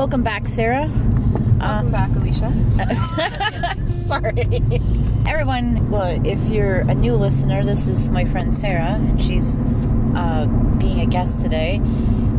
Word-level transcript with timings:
Welcome 0.00 0.22
back, 0.22 0.48
Sarah. 0.48 0.88
Welcome 1.58 1.88
uh, 1.88 1.90
back, 1.90 2.16
Alicia. 2.16 2.50
Sorry. 4.06 4.62
Everyone, 5.26 5.90
well, 5.90 6.26
if 6.26 6.42
you're 6.46 6.78
a 6.78 6.94
new 6.94 7.12
listener, 7.12 7.62
this 7.62 7.86
is 7.86 8.08
my 8.08 8.24
friend 8.24 8.56
Sarah, 8.56 8.94
and 8.94 9.20
she's 9.20 9.58
uh, 10.16 10.46
being 10.78 11.00
a 11.00 11.04
guest 11.04 11.42
today. 11.42 11.82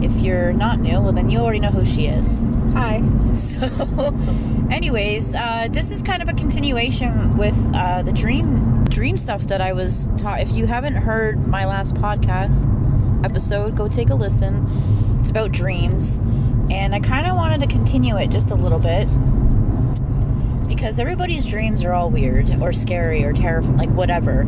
If 0.02 0.12
you're 0.14 0.54
not 0.54 0.80
new, 0.80 1.00
well, 1.02 1.12
then 1.12 1.30
you 1.30 1.38
already 1.38 1.60
know 1.60 1.70
who 1.70 1.86
she 1.86 2.08
is. 2.08 2.40
Hi. 2.74 3.04
So, 3.36 3.68
anyways, 4.72 5.36
uh, 5.36 5.68
this 5.70 5.92
is 5.92 6.02
kind 6.02 6.22
of 6.24 6.30
a 6.30 6.34
continuation 6.34 7.38
with 7.38 7.56
uh, 7.76 8.02
the 8.02 8.12
dream 8.12 8.86
dream 8.86 9.20
stuff 9.20 9.44
that 9.44 9.62
I 9.62 9.72
was 9.72 10.10
taught. 10.18 10.42
If 10.42 10.52
you 10.52 10.66
haven't 10.66 10.96
heard 10.96 11.48
my 11.48 11.66
last 11.66 11.94
podcast 11.94 12.66
episode, 13.24 13.78
go 13.78 13.88
take 13.88 14.10
a 14.10 14.16
listen. 14.16 15.18
It's 15.22 15.30
about 15.30 15.52
dreams 15.52 16.20
and 16.72 16.96
I 16.96 17.02
kind 17.02 17.28
of 17.28 17.36
wanted 17.36 17.60
to 17.62 17.68
continue 17.68 18.18
it 18.18 18.30
just 18.30 18.50
a 18.50 18.56
little 18.56 18.80
bit 18.80 19.08
because 20.70 21.00
everybody's 21.00 21.46
dreams 21.46 21.84
are 21.84 21.92
all 21.92 22.10
weird 22.10 22.50
or 22.62 22.72
scary 22.72 23.26
or 23.26 23.34
terrifying, 23.34 23.76
like 23.76 23.90
whatever. 23.90 24.42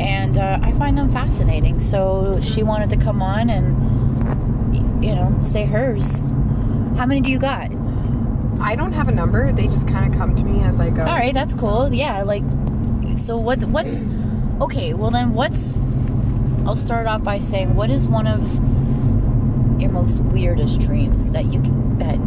And 0.00 0.38
uh, 0.38 0.58
I 0.62 0.72
find 0.72 0.96
them 0.96 1.12
fascinating. 1.12 1.78
So 1.78 2.40
she 2.42 2.62
wanted 2.62 2.88
to 2.90 2.96
come 2.96 3.20
on 3.20 3.50
and, 3.50 5.04
you 5.04 5.14
know, 5.14 5.38
say 5.44 5.66
hers. 5.66 6.20
How 6.96 7.04
many 7.04 7.20
do 7.20 7.30
you 7.30 7.38
got? 7.38 7.70
I 8.60 8.74
don't 8.74 8.92
have 8.92 9.08
a 9.08 9.12
number. 9.12 9.52
They 9.52 9.66
just 9.66 9.86
kind 9.86 10.10
of 10.10 10.18
come 10.18 10.34
to 10.36 10.44
me 10.44 10.62
as 10.62 10.80
I 10.80 10.88
go. 10.88 11.02
All 11.02 11.14
right, 11.14 11.34
that's 11.34 11.52
cool. 11.52 11.92
Yeah, 11.92 12.22
like, 12.22 12.42
so 13.18 13.36
what? 13.36 13.62
What's 13.64 14.04
okay? 14.62 14.94
Well, 14.94 15.10
then, 15.10 15.34
what's? 15.34 15.78
I'll 16.66 16.76
start 16.76 17.06
off 17.06 17.22
by 17.22 17.38
saying, 17.38 17.74
what 17.74 17.90
is 17.90 18.08
one 18.08 18.26
of 18.26 18.40
your 19.80 19.90
most 19.90 20.20
weirdest 20.20 20.80
dreams 20.80 21.30
that 21.30 21.46
you 21.46 21.60
can 21.60 21.98
that 21.98 22.18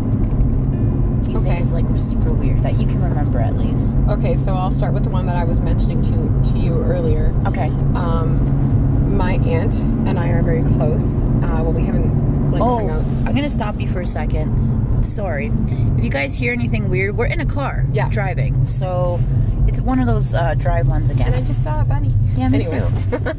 you 1.29 1.37
okay. 1.39 1.49
think 1.49 1.61
is 1.61 1.73
like 1.73 1.85
super 1.97 2.33
weird 2.33 2.61
that 2.63 2.79
you 2.79 2.85
can 2.85 3.01
remember 3.01 3.39
at 3.39 3.57
least? 3.57 3.97
Okay, 4.09 4.37
so 4.37 4.53
I'll 4.53 4.71
start 4.71 4.93
with 4.93 5.03
the 5.03 5.09
one 5.09 5.25
that 5.25 5.35
I 5.35 5.43
was 5.43 5.59
mentioning 5.59 6.01
to 6.03 6.51
to 6.51 6.59
you 6.59 6.81
earlier. 6.83 7.33
Okay. 7.47 7.67
Um, 7.95 9.15
my 9.15 9.33
aunt 9.33 9.75
and 10.07 10.19
I 10.19 10.29
are 10.29 10.41
very 10.41 10.63
close. 10.63 11.17
Uh, 11.17 11.61
well, 11.63 11.73
we 11.73 11.85
haven't 11.85 12.51
like 12.51 12.61
oh, 12.61 12.89
I'm 13.25 13.35
gonna 13.35 13.49
stop 13.49 13.79
you 13.79 13.87
for 13.91 14.01
a 14.01 14.07
second. 14.07 15.03
Sorry, 15.03 15.51
if 15.97 16.03
you 16.03 16.09
guys 16.09 16.33
hear 16.33 16.53
anything 16.53 16.89
weird, 16.89 17.17
we're 17.17 17.25
in 17.25 17.41
a 17.41 17.45
car. 17.45 17.85
Yeah. 17.91 18.09
Driving, 18.09 18.65
so 18.65 19.19
it's 19.67 19.79
one 19.79 19.99
of 19.99 20.07
those 20.07 20.33
uh, 20.33 20.55
drive 20.55 20.87
ones 20.87 21.09
again. 21.09 21.27
And 21.27 21.35
I 21.35 21.41
just 21.41 21.63
saw 21.63 21.81
a 21.81 21.85
bunny. 21.85 22.13
Yeah, 22.35 22.49
me 22.49 22.65
anyway. 22.65 22.79
too. 22.79 23.31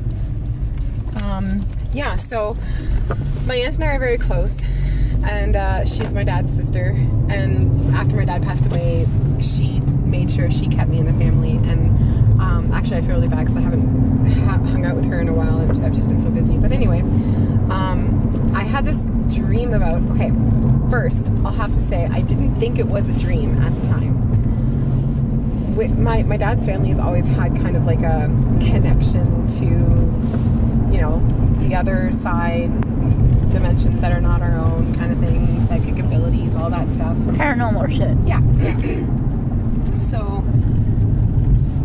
um, 1.25 1.67
yeah, 1.95 2.17
so 2.17 2.57
my 3.47 3.57
aunt 3.57 3.77
and 3.77 3.85
I 3.85 3.95
are 3.95 3.99
very 3.99 4.19
close, 4.19 4.61
and 5.25 5.57
uh, 5.57 5.85
she's 5.85 6.13
my 6.13 6.25
dad's 6.25 6.51
sister. 6.51 6.89
And 7.29 7.95
after 7.95 8.17
my 8.17 8.25
dad 8.25 8.43
passed 8.43 8.67
away, 8.67 9.07
she 9.41 9.81
made 10.05 10.31
sure 10.31 10.51
she 10.51 10.67
kept 10.67 10.91
me 10.91 10.99
in 10.99 11.07
the 11.07 11.13
family. 11.13 11.53
And 11.53 12.41
um, 12.41 12.71
actually, 12.73 12.99
I 12.99 13.01
feel 13.03 13.15
really 13.15 13.29
bad 13.29 13.41
because 13.41 13.57
I 13.57 13.61
haven't 13.61 14.27
ha- 14.45 14.59
hung 14.59 14.85
out 14.85 14.97
with 14.97 15.07
her 15.07 15.21
in 15.21 15.29
a 15.29 15.33
while. 15.33 15.61
I've, 15.61 15.85
I've 15.85 15.95
just 15.95 16.09
been 16.09 16.21
so 16.21 16.31
busy. 16.31 16.59
But 16.59 16.73
anyway, 16.73 17.01
um, 17.71 18.53
I 18.55 18.65
had 18.65 18.85
this 18.85 19.07
dream 19.35 19.73
about. 19.73 20.03
Okay, 20.13 20.33
first, 20.91 21.29
I'll 21.45 21.53
have 21.53 21.73
to 21.75 21.83
say 21.83 22.07
I 22.07 22.23
didn't 22.23 22.59
think 22.59 22.79
it 22.79 22.87
was 22.87 23.09
a 23.09 23.19
dream 23.19 23.59
at 23.63 23.75
the 23.81 23.87
time. 23.89 24.13
My, 25.75 26.23
my 26.23 26.37
dad's 26.37 26.65
family 26.65 26.91
has 26.91 27.01
always 27.01 27.27
had 27.27 27.57
kind 27.57 27.77
of 27.77 27.85
like 27.85 28.03
a 28.03 28.31
connection 28.61 29.47
to, 29.59 29.65
you 30.95 31.01
know, 31.01 31.21
the 31.61 31.75
other 31.75 32.13
side, 32.13 32.71
dimensions 33.51 34.01
that 34.01 34.13
are 34.13 34.21
not 34.21 34.41
our 34.41 34.57
own, 34.57 34.95
kind 34.95 35.11
of 35.11 35.19
thing, 35.19 35.67
psychic 35.67 35.99
abilities, 35.99 36.55
all 36.55 36.71
that 36.71 36.87
stuff. 36.87 37.17
Paranormal 37.17 37.91
shit. 37.91 38.17
Yeah. 38.25 38.41
yeah. 38.57 39.99
so 39.99 40.45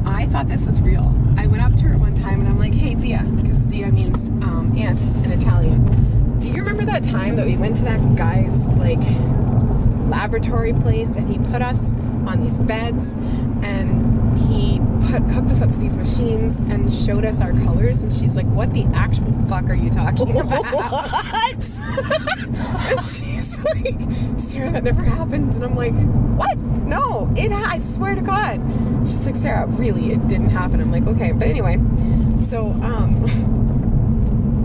I 0.05 0.27
thought 0.27 0.47
this 0.47 0.63
was 0.65 0.79
real. 0.81 1.11
I 1.37 1.47
went 1.47 1.63
up 1.63 1.75
to 1.77 1.85
her 1.85 1.97
one 1.97 2.13
time 2.13 2.41
and 2.41 2.47
I'm 2.47 2.59
like, 2.59 2.73
hey, 2.73 2.95
Zia, 2.95 3.23
because 3.23 3.57
Zia 3.63 3.91
means 3.91 4.27
um, 4.43 4.71
aunt 4.77 5.01
in 5.25 5.31
Italian. 5.31 6.39
Do 6.39 6.47
you 6.47 6.57
remember 6.57 6.85
that 6.85 7.03
time 7.03 7.35
that 7.37 7.45
we 7.47 7.57
went 7.57 7.75
to 7.77 7.83
that 7.85 8.15
guy's, 8.15 8.55
like, 8.77 8.99
laboratory 10.09 10.73
place 10.73 11.09
and 11.15 11.27
he 11.27 11.37
put 11.51 11.61
us 11.61 11.93
on 12.27 12.43
these 12.43 12.57
beds 12.57 13.13
and 13.63 14.37
he 14.39 14.79
put, 15.09 15.21
hooked 15.23 15.51
us 15.51 15.61
up 15.61 15.71
to 15.71 15.77
these 15.77 15.95
machines 15.95 16.55
and 16.71 16.91
showed 16.93 17.25
us 17.25 17.41
our 17.41 17.51
colors. 17.51 18.03
And 18.03 18.13
she's 18.13 18.35
like, 18.35 18.45
"What 18.47 18.73
the 18.73 18.85
actual 18.93 19.31
fuck 19.47 19.65
are 19.65 19.75
you 19.75 19.89
talking 19.89 20.37
about?" 20.39 20.65
What? 20.65 21.55
and 22.91 23.01
she's 23.01 23.57
like, 23.59 24.39
"Sarah, 24.39 24.71
that 24.71 24.83
never 24.83 25.03
happened." 25.03 25.53
And 25.55 25.63
I'm 25.63 25.75
like, 25.75 25.93
"What? 26.37 26.57
No, 26.57 27.31
it. 27.35 27.51
I 27.51 27.79
swear 27.79 28.15
to 28.15 28.21
God." 28.21 28.61
She's 29.01 29.25
like, 29.25 29.35
"Sarah, 29.35 29.67
really, 29.67 30.11
it 30.11 30.27
didn't 30.27 30.49
happen." 30.49 30.79
I'm 30.81 30.91
like, 30.91 31.05
"Okay," 31.07 31.31
but 31.31 31.47
anyway, 31.47 31.77
so 32.49 32.71
um. 32.81 33.65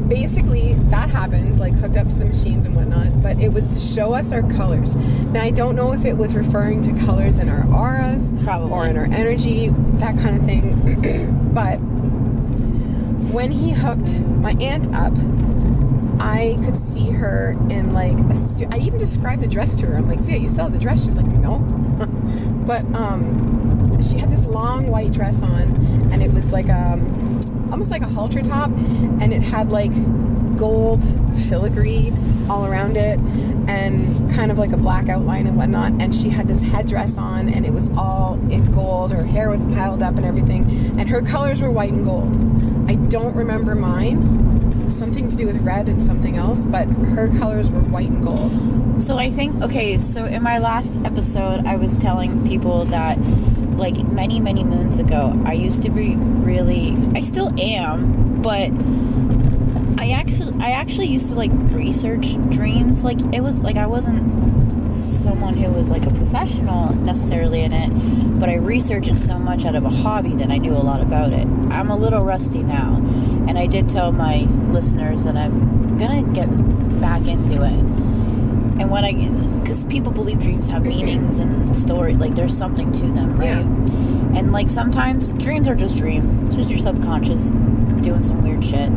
basically 0.09 0.75
that 0.91 1.09
happened 1.09 1.59
like 1.59 1.73
hooked 1.75 1.97
up 1.97 2.09
to 2.09 2.15
the 2.17 2.25
machines 2.25 2.65
and 2.65 2.75
whatnot 2.77 3.23
but 3.23 3.39
it 3.41 3.53
was 3.53 3.67
to 3.69 3.81
show 3.81 4.13
us 4.13 4.33
our 4.33 4.43
colors 4.53 4.95
now 4.95 5.43
i 5.43 5.51
don't 5.51 5.75
know 5.75 5.93
if 5.93 6.05
it 6.05 6.17
was 6.17 6.35
referring 6.35 6.83
to 6.83 6.93
colors 7.05 7.39
in 7.39 7.49
our 7.49 7.67
auras 7.73 8.33
Probably. 8.45 8.71
or 8.71 8.87
in 8.87 8.97
our 8.97 9.07
energy 9.07 9.69
that 9.95 10.19
kind 10.19 10.37
of 10.37 10.45
thing 10.45 11.51
but 11.55 11.77
when 13.33 13.51
he 13.51 13.71
hooked 13.71 14.13
my 14.13 14.53
aunt 14.61 14.95
up 14.95 15.13
I 16.21 16.57
could 16.65 16.77
see 16.77 17.11
her 17.11 17.57
in 17.71 17.93
like 17.93 18.15
I 18.73 18.79
even 18.79 18.99
described 18.99 19.43
the 19.43 19.49
dress 19.49 19.75
to 19.77 19.87
her. 19.87 19.97
I'm 19.97 20.09
like, 20.09 20.21
"See, 20.21 20.37
you 20.37 20.49
still 20.49 20.65
have 20.65 20.73
the 20.73 20.79
dress?" 20.79 21.05
She's 21.05 21.17
like, 21.17 21.27
"No," 21.27 21.59
but 22.67 22.85
um, 22.95 24.01
she 24.01 24.19
had 24.19 24.31
this 24.31 24.45
long 24.45 24.87
white 24.89 25.13
dress 25.13 25.43
on, 25.43 25.63
and 26.13 26.23
it 26.23 26.33
was 26.33 26.51
like 26.51 26.69
um, 26.69 27.01
almost 27.75 27.91
like 27.91 28.03
a 28.03 28.09
halter 28.09 28.41
top, 28.41 28.71
and 29.21 29.35
it 29.35 29.43
had 29.43 29.73
like 29.73 29.91
gold 30.57 31.03
filigree 31.49 32.13
all 32.49 32.65
around 32.65 32.97
it 32.97 33.19
and 33.69 34.33
kind 34.33 34.53
of 34.53 34.59
like 34.59 34.71
a 34.71 34.77
black 34.77 35.09
outline 35.09 35.49
and 35.49 35.57
whatnot. 35.57 35.91
And 36.01 36.15
she 36.15 36.29
had 36.29 36.47
this 36.47 36.63
headdress 36.63 37.19
on, 37.19 37.49
and 37.49 37.67
it 37.67 37.73
was 37.73 37.89
all 37.97 38.35
in 38.49 38.71
gold. 38.71 39.11
Her 39.11 39.25
hair 39.25 39.51
was 39.51 39.65
piled 39.65 40.05
up 40.05 40.15
and 40.15 40.25
everything, 40.25 40.63
and 41.01 41.09
her 41.09 41.21
colors 41.21 41.61
were 41.61 41.71
white 41.71 41.93
and 41.93 42.05
gold. 42.05 42.33
I 42.89 42.95
don't 42.95 43.35
remember 43.35 43.75
mine. 43.75 44.89
Something 44.89 45.29
to 45.29 45.35
do 45.35 45.49
with 45.49 45.61
red 45.63 45.89
and 45.89 46.01
something 46.01 46.37
else, 46.37 46.65
but 46.65 46.87
her 46.87 47.27
colors 47.41 47.73
were 47.73 47.81
white 47.81 48.11
and 48.11 48.23
gold. 48.23 49.03
So 49.03 49.19
I 49.19 49.31
think, 49.31 49.61
okay, 49.63 49.99
so 49.99 50.27
in 50.27 50.45
my 50.45 50.59
last 50.59 50.97
episode, 51.05 51.67
I 51.67 51.75
was 51.75 51.97
telling 51.97 52.47
people 52.47 52.85
that 52.85 53.19
like 53.77 53.97
many 54.09 54.41
many 54.41 54.65
moons 54.65 54.99
ago 54.99 55.41
i 55.45 55.53
used 55.53 55.83
to 55.83 55.91
be 55.91 56.17
really 56.17 56.97
i 57.15 57.21
still 57.21 57.53
am 57.61 58.41
but 58.43 58.71
i 59.99 60.11
actually 60.11 60.53
i 60.63 60.71
actually 60.71 61.07
used 61.07 61.29
to 61.29 61.35
like 61.35 61.51
research 61.71 62.35
dreams. 62.51 63.05
Like 63.05 63.21
it 63.33 63.41
was 63.41 63.61
like 63.61 63.77
i 63.77 63.87
wasn't 63.87 64.23
someone 64.95 65.55
who 65.57 65.71
was 65.73 65.91
like 65.91 66.07
a 66.07 66.11
professional 66.11 66.95
necessarily 66.95 67.61
in 67.61 67.73
it 67.73 67.91
but 68.39 68.49
i 68.49 68.55
researched 68.55 69.09
it 69.09 69.19
so 69.19 69.39
much 69.39 69.65
out 69.65 69.75
of 69.75 69.85
a 69.85 69.91
hobby 69.91 70.35
that 70.35 70.51
i 70.51 70.59
knew 70.59 70.73
a 70.73 70.85
lot 70.91 71.01
about 71.01 71.33
it. 71.33 71.47
I'm 71.71 71.91
a 71.91 71.97
little 71.97 72.21
rusty 72.21 72.63
now 72.63 72.97
and 73.49 73.59
i 73.59 73.67
did 73.67 73.89
tell 73.89 74.13
my 74.13 74.43
listeners 74.69 75.25
that 75.25 75.37
i'm 75.37 75.99
gonna 75.99 76.23
get 76.33 76.49
back 77.01 77.27
into 77.27 77.63
it 77.63 77.85
and 78.79 78.91
when 78.91 79.05
I, 79.05 79.13
because 79.61 79.85
people 79.85 80.11
believe 80.11 80.41
dreams 80.41 80.67
have 80.67 80.85
meanings 80.85 81.39
and 81.39 81.77
story, 81.77 82.15
like 82.15 82.35
there's 82.35 82.57
something 82.57 82.91
to 82.93 83.03
them, 83.03 83.37
right? 83.39 83.49
Yeah. 83.49 84.39
And 84.39 84.53
like 84.53 84.69
sometimes 84.69 85.33
dreams 85.35 85.69
are 85.69 85.77
just 85.77 85.97
dreams. 85.97 86.41
It's 86.41 86.57
just 86.57 86.71
your 86.71 86.81
subconscious 86.81 87.51
doing 88.03 88.25
some 88.25 88.43
weird 88.43 88.65
shit. 88.65 88.91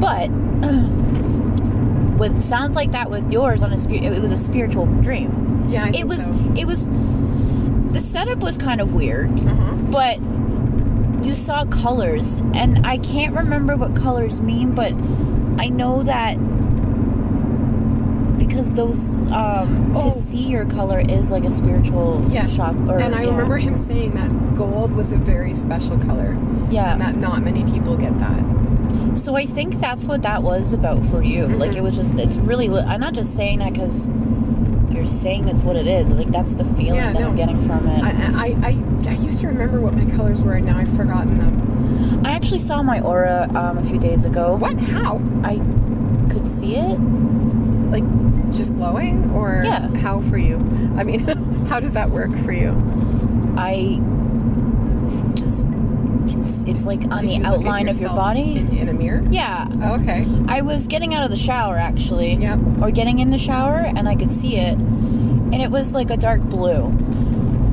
But 0.00 0.30
with 2.18 2.40
sounds 2.42 2.76
like 2.76 2.92
that 2.92 3.10
with 3.10 3.32
yours 3.32 3.62
on 3.62 3.72
a 3.72 3.78
spirit, 3.78 4.04
it 4.04 4.22
was 4.22 4.30
a 4.30 4.36
spiritual 4.36 4.86
dream. 5.02 5.66
Yeah, 5.68 5.90
it 5.92 6.06
was. 6.06 6.24
So. 6.24 6.54
It 6.56 6.66
was. 6.66 6.84
The 7.92 8.00
setup 8.00 8.38
was 8.38 8.56
kind 8.56 8.80
of 8.80 8.94
weird, 8.94 9.30
uh-huh. 9.30 9.74
but 9.90 10.20
you 11.24 11.34
saw 11.34 11.64
colors, 11.66 12.38
and 12.54 12.86
I 12.86 12.98
can't 12.98 13.34
remember 13.34 13.76
what 13.76 13.96
colors 13.96 14.40
mean, 14.40 14.74
but 14.74 14.92
I 15.60 15.68
know 15.68 16.04
that 16.04 16.38
because 18.50 18.74
those 18.74 19.10
um, 19.32 19.96
oh. 19.96 20.04
to 20.04 20.10
see 20.10 20.42
your 20.42 20.64
color 20.66 21.00
is 21.00 21.30
like 21.30 21.44
a 21.44 21.50
spiritual 21.50 22.24
yes. 22.30 22.54
shock. 22.54 22.74
Or, 22.88 22.98
and 22.98 23.14
I 23.14 23.22
yeah. 23.22 23.30
remember 23.30 23.56
him 23.58 23.76
saying 23.76 24.12
that 24.14 24.56
gold 24.56 24.92
was 24.92 25.12
a 25.12 25.16
very 25.16 25.54
special 25.54 25.98
color. 25.98 26.36
Yeah, 26.70 26.92
and 26.92 27.00
that 27.00 27.16
not 27.16 27.42
many 27.42 27.64
people 27.64 27.96
get 27.96 28.18
that. 28.18 29.16
So 29.16 29.36
I 29.36 29.46
think 29.46 29.78
that's 29.80 30.04
what 30.04 30.22
that 30.22 30.42
was 30.42 30.72
about 30.72 31.02
for 31.06 31.22
you. 31.22 31.44
Mm-hmm. 31.44 31.58
Like 31.58 31.76
it 31.76 31.82
was 31.82 31.96
just 31.96 32.10
it's 32.14 32.36
really. 32.36 32.68
I'm 32.68 33.00
not 33.00 33.14
just 33.14 33.34
saying 33.34 33.60
that 33.60 33.72
because 33.72 34.08
you're 34.92 35.06
saying 35.06 35.46
that's 35.46 35.62
what 35.62 35.76
it 35.76 35.86
is. 35.86 36.12
Like 36.12 36.28
that's 36.28 36.56
the 36.56 36.64
feeling 36.64 36.96
yeah, 36.96 37.12
that 37.12 37.20
no. 37.20 37.28
I'm 37.28 37.36
getting 37.36 37.64
from 37.66 37.86
it. 37.88 38.02
I, 38.02 38.10
I, 38.10 38.68
I 38.68 39.10
I 39.10 39.14
used 39.14 39.40
to 39.40 39.46
remember 39.46 39.80
what 39.80 39.94
my 39.94 40.04
colors 40.16 40.42
were, 40.42 40.54
and 40.54 40.66
now 40.66 40.76
I've 40.78 40.94
forgotten 40.96 41.38
them. 41.38 42.26
I 42.26 42.32
actually 42.32 42.58
saw 42.58 42.82
my 42.82 43.00
aura 43.00 43.48
um, 43.54 43.78
a 43.78 43.84
few 43.84 43.98
days 43.98 44.24
ago. 44.24 44.56
What? 44.56 44.76
How? 44.78 45.20
I 45.44 45.56
could 46.30 46.46
see 46.48 46.76
it 46.76 46.98
like 47.90 48.04
just 48.52 48.74
glowing 48.76 49.30
or 49.30 49.62
Yeah. 49.64 49.88
how 49.98 50.20
for 50.20 50.36
you? 50.38 50.56
I 50.96 51.02
mean, 51.04 51.20
how 51.68 51.80
does 51.80 51.92
that 51.94 52.10
work 52.10 52.30
for 52.44 52.52
you? 52.52 52.70
I 53.56 53.98
just 55.34 55.68
it's 56.28 56.60
it's 56.66 56.84
like 56.84 57.00
on 57.10 57.20
Did 57.20 57.28
the 57.30 57.32
you 57.34 57.38
look 57.38 57.46
at 57.46 57.54
outline 57.54 57.88
of 57.88 58.00
your 58.00 58.10
body. 58.10 58.56
in, 58.58 58.76
in 58.76 58.88
a 58.88 58.92
mirror? 58.92 59.22
Yeah. 59.30 59.68
Oh, 59.82 59.94
okay. 60.00 60.26
I 60.48 60.60
was 60.62 60.86
getting 60.86 61.14
out 61.14 61.24
of 61.24 61.30
the 61.30 61.36
shower 61.36 61.76
actually. 61.76 62.34
Yep. 62.34 62.58
Or 62.82 62.90
getting 62.90 63.18
in 63.18 63.30
the 63.30 63.38
shower 63.38 63.78
and 63.78 64.08
I 64.08 64.14
could 64.16 64.30
see 64.32 64.56
it. 64.56 64.74
And 64.78 65.60
it 65.60 65.70
was 65.70 65.92
like 65.94 66.10
a 66.10 66.16
dark 66.16 66.40
blue. 66.42 66.86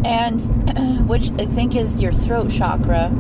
And 0.06 0.42
which 1.08 1.30
I 1.40 1.46
think 1.46 1.76
is 1.76 2.00
your 2.02 2.12
throat 2.14 2.50
chakra. 2.52 3.12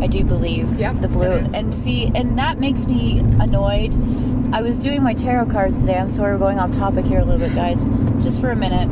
I 0.00 0.06
do 0.06 0.24
believe. 0.24 0.78
Yep, 0.78 1.00
The 1.00 1.08
blue. 1.08 1.32
And 1.54 1.74
see, 1.74 2.06
and 2.14 2.38
that 2.38 2.58
makes 2.58 2.86
me 2.86 3.20
annoyed. 3.40 3.92
I 4.54 4.62
was 4.62 4.78
doing 4.78 5.02
my 5.02 5.12
tarot 5.14 5.46
cards 5.46 5.80
today. 5.80 5.98
I'm 5.98 6.08
sorry 6.08 6.32
we're 6.32 6.38
going 6.38 6.58
off 6.58 6.72
topic 6.72 7.04
here 7.04 7.18
a 7.18 7.24
little 7.24 7.40
bit, 7.40 7.54
guys. 7.54 7.84
Just 8.22 8.40
for 8.40 8.50
a 8.50 8.56
minute. 8.56 8.88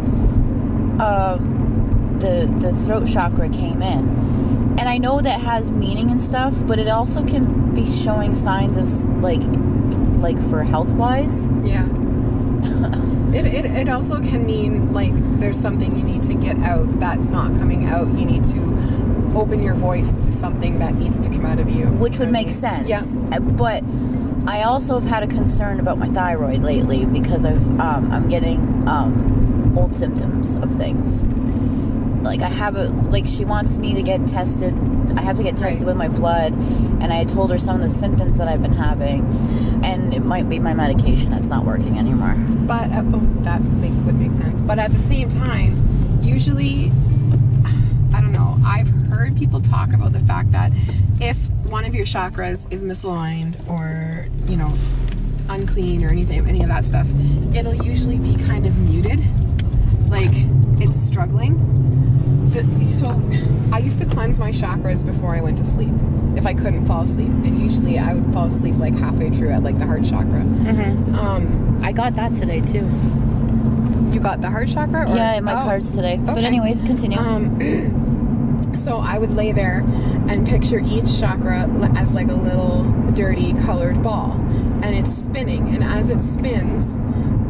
Um, 1.00 2.18
the 2.20 2.46
the 2.60 2.74
throat 2.84 3.06
chakra 3.06 3.48
came 3.48 3.82
in. 3.82 4.76
And 4.78 4.88
I 4.88 4.98
know 4.98 5.20
that 5.20 5.40
has 5.40 5.70
meaning 5.70 6.10
and 6.10 6.22
stuff, 6.22 6.54
but 6.66 6.78
it 6.78 6.88
also 6.88 7.24
can 7.24 7.74
be 7.74 7.90
showing 7.90 8.34
signs 8.34 8.76
of 8.76 8.88
like 9.22 9.40
like 10.20 10.38
for 10.50 10.62
health 10.62 10.92
wise. 10.92 11.48
Yeah. 11.62 11.86
it, 13.34 13.46
it, 13.46 13.64
it 13.64 13.88
also 13.88 14.20
can 14.20 14.44
mean 14.44 14.92
like 14.92 15.12
there's 15.40 15.58
something 15.58 15.96
you 15.96 16.04
need 16.04 16.24
to 16.24 16.34
get 16.34 16.58
out 16.58 17.00
that's 17.00 17.28
not 17.28 17.56
coming 17.56 17.86
out. 17.86 18.06
You 18.18 18.26
need 18.26 18.44
to 18.44 18.75
open 19.36 19.62
your 19.62 19.74
voice 19.74 20.14
to 20.14 20.32
something 20.32 20.78
that 20.78 20.94
needs 20.94 21.18
to 21.18 21.28
come 21.28 21.44
out 21.46 21.58
of 21.58 21.68
you. 21.70 21.86
which 21.86 22.18
would 22.18 22.30
make 22.30 22.48
what 22.48 22.64
I 22.64 22.82
mean? 22.82 22.96
sense. 22.98 23.14
Uh, 23.32 23.40
But 23.40 23.84
I 24.46 24.62
also 24.62 24.98
have 24.98 25.08
had 25.08 25.22
a 25.22 25.26
concern 25.26 25.80
about 25.80 25.98
my 25.98 26.08
thyroid 26.08 26.62
lately 26.62 27.04
because 27.04 27.44
I've 27.44 27.62
um, 27.80 28.10
I'm 28.12 28.28
getting 28.28 28.60
um, 28.88 29.74
old 29.76 29.94
symptoms 29.94 30.54
of 30.56 30.74
things. 30.76 31.24
Like 32.22 32.42
I 32.42 32.48
have 32.48 32.76
a 32.76 32.88
like 33.10 33.26
she 33.26 33.44
wants 33.44 33.76
me 33.78 33.94
to 33.94 34.02
get 34.02 34.26
tested. 34.26 34.74
I 35.16 35.22
have 35.22 35.36
to 35.36 35.42
get 35.42 35.56
tested 35.56 35.86
Right. 35.86 35.86
with 35.86 35.96
my 35.96 36.08
blood, 36.08 36.52
and 37.00 37.12
I 37.12 37.24
told 37.24 37.50
her 37.52 37.58
some 37.58 37.76
of 37.76 37.82
the 37.82 37.90
symptoms 37.90 38.38
that 38.38 38.48
I've 38.48 38.62
been 38.62 38.72
having, 38.72 39.20
and 39.84 40.12
it 40.14 40.24
might 40.24 40.48
be 40.48 40.58
my 40.58 40.74
medication 40.74 41.30
that's 41.30 41.48
not 41.48 41.64
working 41.64 41.98
anymore. 41.98 42.34
But 42.66 42.90
uh, 42.90 43.02
oh, 43.14 43.22
that 43.42 43.60
make, 43.62 43.92
would 44.04 44.16
make 44.18 44.32
sense. 44.32 44.60
But 44.60 44.78
at 44.78 44.90
the 44.92 44.98
same 44.98 45.28
time, 45.28 46.20
usually, 46.22 46.90
I 48.14 48.20
don't 48.20 48.32
know. 48.32 48.58
I've 48.64 48.90
heard 49.06 49.36
people 49.36 49.60
talk 49.60 49.92
about 49.92 50.12
the 50.12 50.20
fact 50.20 50.52
that 50.52 50.72
if 51.20 51.36
one 51.70 51.84
of 51.84 51.94
your 51.94 52.06
chakras 52.06 52.70
is 52.72 52.82
misaligned 52.82 53.56
or 53.68 54.26
you 54.48 54.56
know 54.56 54.72
unclean 55.48 56.04
or 56.04 56.08
anything, 56.08 56.46
any 56.48 56.62
of 56.62 56.68
that 56.68 56.84
stuff, 56.84 57.06
it'll 57.54 57.74
usually 57.74 58.18
be 58.18 58.36
kind 58.44 58.66
of 58.66 58.76
muted, 58.78 59.20
like 60.10 60.30
it's 60.80 61.00
struggling. 61.00 61.54
The, 62.50 62.62
so 62.88 63.08
I 63.72 63.78
used 63.78 63.98
to 64.00 64.06
cleanse 64.06 64.38
my 64.38 64.50
chakras 64.50 65.04
before 65.04 65.34
I 65.34 65.40
went 65.40 65.58
to 65.58 65.66
sleep. 65.66 65.92
If 66.36 66.46
I 66.46 66.52
couldn't 66.54 66.86
fall 66.86 67.02
asleep, 67.04 67.28
and 67.28 67.60
usually 67.60 67.98
I 67.98 68.12
would 68.14 68.32
fall 68.32 68.46
asleep 68.48 68.74
like 68.76 68.94
halfway 68.94 69.30
through 69.30 69.50
at 69.50 69.62
like 69.62 69.78
the 69.78 69.86
heart 69.86 70.04
chakra. 70.04 70.40
Mm-hmm. 70.40 71.14
Um, 71.14 71.80
I 71.84 71.92
got 71.92 72.14
that 72.16 72.34
today 72.36 72.60
too. 72.60 72.84
you 74.12 74.20
got 74.20 74.40
the 74.40 74.50
heart 74.50 74.68
chakra? 74.68 75.10
Or? 75.10 75.16
yeah, 75.16 75.40
my 75.40 75.54
Oh. 75.60 75.64
cards 75.64 75.92
today. 75.92 76.18
But 76.22 76.44
anyways, 76.44 76.82
continue. 76.82 77.18
Um, 77.18 77.58
so 78.86 78.98
I 78.98 79.18
would 79.18 79.32
lay 79.32 79.50
there 79.50 79.80
and 80.28 80.46
picture 80.46 80.78
each 80.78 81.18
chakra 81.18 81.62
as 81.96 82.14
like 82.14 82.28
a 82.28 82.34
little 82.34 82.84
dirty 83.14 83.52
colored 83.64 84.00
ball, 84.00 84.34
and 84.80 84.94
it's 84.94 85.10
spinning. 85.12 85.74
And 85.74 85.82
as 85.82 86.08
it 86.08 86.20
spins, 86.20 86.94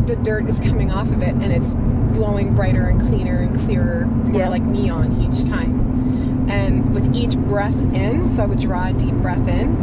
the 0.06 0.16
dirt 0.16 0.48
is 0.48 0.58
coming 0.60 0.90
off 0.90 1.08
of 1.08 1.20
it, 1.22 1.34
and 1.34 1.52
it's 1.52 1.74
glowing 2.16 2.54
brighter 2.54 2.86
and 2.86 2.98
cleaner 2.98 3.40
and 3.40 3.60
clearer, 3.60 4.06
more 4.06 4.40
Yeah. 4.40 4.48
like 4.48 4.62
neon 4.62 5.20
each 5.20 5.44
time. 5.44 6.46
And 6.48 6.94
with 6.94 7.14
each 7.14 7.36
breath 7.36 7.76
in, 7.92 8.26
so 8.30 8.44
I 8.44 8.46
would 8.46 8.60
draw 8.60 8.86
a 8.86 8.94
deep 8.94 9.14
breath 9.16 9.46
in, 9.46 9.76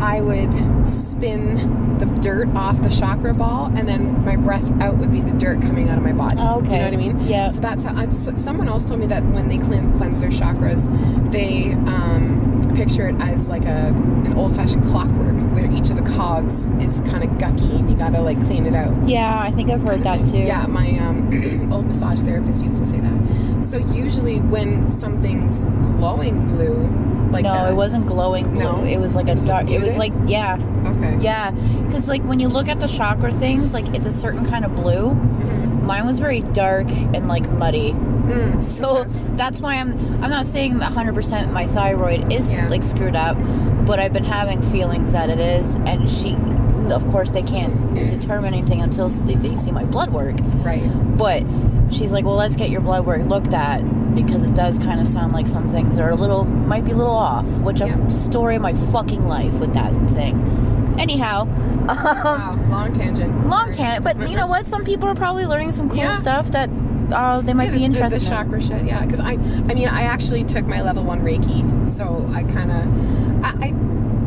I 0.00 0.20
would 0.20 0.52
spin 0.86 1.98
the 1.98 2.06
dirt 2.06 2.48
off 2.54 2.80
the 2.82 2.88
chakra 2.88 3.34
ball, 3.34 3.66
and 3.76 3.88
then 3.88 4.24
my 4.24 4.36
breath 4.36 4.68
out 4.80 4.98
would 4.98 5.10
be 5.10 5.20
the 5.20 5.32
dirt 5.32 5.60
coming 5.62 5.88
out 5.88 5.98
of 5.98 6.04
my 6.04 6.12
body. 6.12 6.38
Okay. 6.38 6.72
You 6.72 6.78
know 6.78 6.84
what 6.84 6.94
I 6.94 6.96
mean? 6.96 7.20
Yeah. 7.28 7.50
So 7.50 7.60
that's 7.60 7.82
how, 7.82 7.96
s- 8.04 8.28
someone 8.42 8.68
else 8.68 8.84
told 8.84 9.00
me 9.00 9.06
that 9.08 9.24
when 9.26 9.48
they 9.48 9.58
clean, 9.58 9.92
cleanse 9.98 10.20
their 10.20 10.30
chakras, 10.30 10.86
they 11.32 11.72
um, 11.72 12.62
picture 12.76 13.08
it 13.08 13.16
as 13.20 13.48
like 13.48 13.64
a 13.64 13.88
an 14.24 14.34
old 14.34 14.54
fashioned 14.54 14.84
clockwork 14.84 15.34
where 15.54 15.70
each 15.72 15.90
of 15.90 15.96
the 15.96 16.02
cogs 16.14 16.66
is 16.80 17.00
kind 17.10 17.24
of 17.24 17.38
gucky 17.38 17.70
and 17.76 17.88
you 17.90 17.96
gotta 17.96 18.20
like 18.20 18.38
clean 18.46 18.66
it 18.66 18.74
out. 18.74 19.08
yeah, 19.08 19.40
I 19.40 19.50
think 19.50 19.70
I've 19.70 19.82
heard 19.82 20.02
that 20.04 20.18
too. 20.30 20.36
Yeah, 20.38 20.66
my 20.66 20.96
um, 21.00 21.72
old 21.72 21.86
massage 21.86 22.20
therapist 22.20 22.62
used 22.62 22.76
to 22.78 22.86
say 22.86 23.00
that. 23.00 23.64
So 23.64 23.78
usually 23.78 24.38
when 24.38 24.88
something's 24.90 25.64
glowing 25.98 26.46
blue, 26.48 26.74
like 27.30 27.44
no, 27.44 27.52
that, 27.52 27.70
it 27.72 27.74
wasn't 27.74 28.06
glowing 28.06 28.50
blue. 28.52 28.60
No? 28.62 28.84
It 28.84 28.98
was 28.98 29.14
like 29.14 29.28
a 29.28 29.34
Was 29.34 29.44
dark. 29.46 29.68
It 29.68 29.80
was 29.82 29.96
like 29.96 30.12
yeah, 30.26 30.56
Okay. 30.86 31.18
yeah. 31.20 31.50
Because 31.86 32.08
like 32.08 32.22
when 32.24 32.40
you 32.40 32.48
look 32.48 32.68
at 32.68 32.80
the 32.80 32.86
chakra 32.86 33.32
things, 33.32 33.72
like 33.72 33.86
it's 33.94 34.06
a 34.06 34.12
certain 34.12 34.44
kind 34.46 34.64
of 34.64 34.74
blue. 34.74 35.10
Mhm. 35.10 35.82
Mine 35.82 36.06
was 36.06 36.18
very 36.18 36.40
dark 36.40 36.88
and 36.90 37.28
like 37.28 37.48
muddy. 37.52 37.92
Mm, 37.92 38.60
So 38.62 38.98
okay. 38.98 39.10
that's 39.36 39.60
why 39.60 39.76
I'm. 39.76 39.92
I'm 40.22 40.28
not 40.30 40.44
saying 40.44 40.74
100% 40.80 41.50
my 41.52 41.66
thyroid 41.66 42.30
is 42.32 42.52
Yeah. 42.52 42.68
like 42.68 42.82
screwed 42.82 43.16
up, 43.16 43.36
but 43.86 43.98
I've 43.98 44.12
been 44.12 44.24
having 44.24 44.60
feelings 44.70 45.12
that 45.12 45.30
it 45.30 45.38
is, 45.40 45.74
and 45.76 46.08
she. 46.08 46.36
Of 46.90 47.06
course, 47.08 47.32
they 47.32 47.42
can't 47.42 47.94
determine 47.94 48.54
anything 48.54 48.80
until 48.80 49.08
they, 49.10 49.34
they 49.34 49.54
see 49.54 49.70
my 49.70 49.84
blood 49.84 50.10
work. 50.10 50.36
right. 50.64 50.82
But 51.18 51.42
she's 51.90 52.12
like, 52.12 52.24
well, 52.24 52.36
let's 52.36 52.56
get 52.56 52.70
your 52.70 52.80
blood 52.80 53.06
work 53.06 53.24
looked 53.26 53.52
at 53.54 53.78
because 54.14 54.42
it 54.42 54.54
does 54.54 54.78
kind 54.78 55.00
of 55.00 55.08
sound 55.08 55.32
like 55.32 55.46
some 55.46 55.68
things 55.68 55.98
are 55.98 56.10
a 56.10 56.14
little, 56.14 56.44
might 56.44 56.84
be 56.84 56.90
a 56.92 56.96
little 56.96 57.14
off, 57.14 57.44
which 57.58 57.80
Yeah. 57.80 57.96
a 58.06 58.10
story 58.10 58.56
of 58.56 58.62
my 58.62 58.74
fucking 58.92 59.26
life 59.28 59.52
with 59.54 59.72
that 59.74 59.92
thing. 60.10 60.36
Anyhow, 60.98 61.42
um, 61.88 61.88
Wow, 61.88 62.58
long 62.68 62.92
tangent. 62.94 63.46
long 63.48 63.72
tangent, 63.72 64.04
but 64.04 64.28
you 64.28 64.36
know 64.36 64.46
what? 64.46 64.66
Some 64.66 64.84
people 64.84 65.08
are 65.08 65.14
probably 65.14 65.46
learning 65.46 65.72
some 65.72 65.88
cool 65.88 65.98
Yeah. 65.98 66.16
stuff 66.16 66.50
that 66.50 66.68
uh, 67.12 67.40
they 67.40 67.54
might 67.54 67.66
Yeah, 67.66 67.70
be 67.72 67.78
the- 67.78 67.84
interested 67.84 68.20
The, 68.20 68.24
the 68.24 68.30
in. 68.30 68.30
chakra 68.32 68.62
shit, 68.62 68.84
yeah. 68.84 69.02
Because 69.04 69.20
I, 69.20 69.32
I 69.32 69.74
mean, 69.74 69.88
I 69.88 70.02
actually 70.02 70.44
took 70.44 70.66
my 70.66 70.82
level 70.82 71.04
one 71.04 71.20
Reiki, 71.22 71.88
so 71.88 72.28
I 72.34 72.42
kind 72.42 72.70
of, 72.70 73.44
I, 73.44 73.68
I 73.68 73.72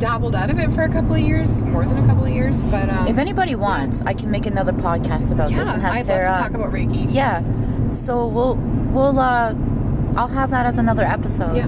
dabbled 0.02 0.36
out 0.36 0.50
of 0.50 0.60
it 0.60 0.72
for 0.74 0.82
a 0.84 0.90
couple 0.90 1.14
of 1.14 1.22
years, 1.22 1.62
more 1.64 1.86
than 1.86 1.98
a 2.04 2.08
couple 2.08 2.26
of 2.26 2.34
years. 2.34 2.58
But 2.64 2.90
um, 2.90 3.08
If 3.08 3.18
anybody 3.18 3.56
wants, 3.56 4.02
I 4.02 4.14
can 4.14 4.30
make 4.32 4.46
another 4.48 4.74
podcast 4.74 5.32
about 5.32 5.52
yeah, 5.52 5.60
this 5.60 5.70
and 5.70 5.82
have 5.82 5.94
I'd 5.94 6.06
Sarah. 6.06 6.26
love 6.26 6.36
to 6.36 6.42
talk 6.42 6.52
about 6.54 6.72
Reiki. 6.74 7.08
yeah, 7.14 7.42
so 7.92 8.28
we'll 8.28 8.56
we'll 8.56 9.18
uh, 9.20 9.54
I'll 10.18 10.28
have 10.28 10.50
that 10.50 10.66
as 10.66 10.78
another 10.78 11.04
episode. 11.04 11.56
Yeah. 11.56 11.68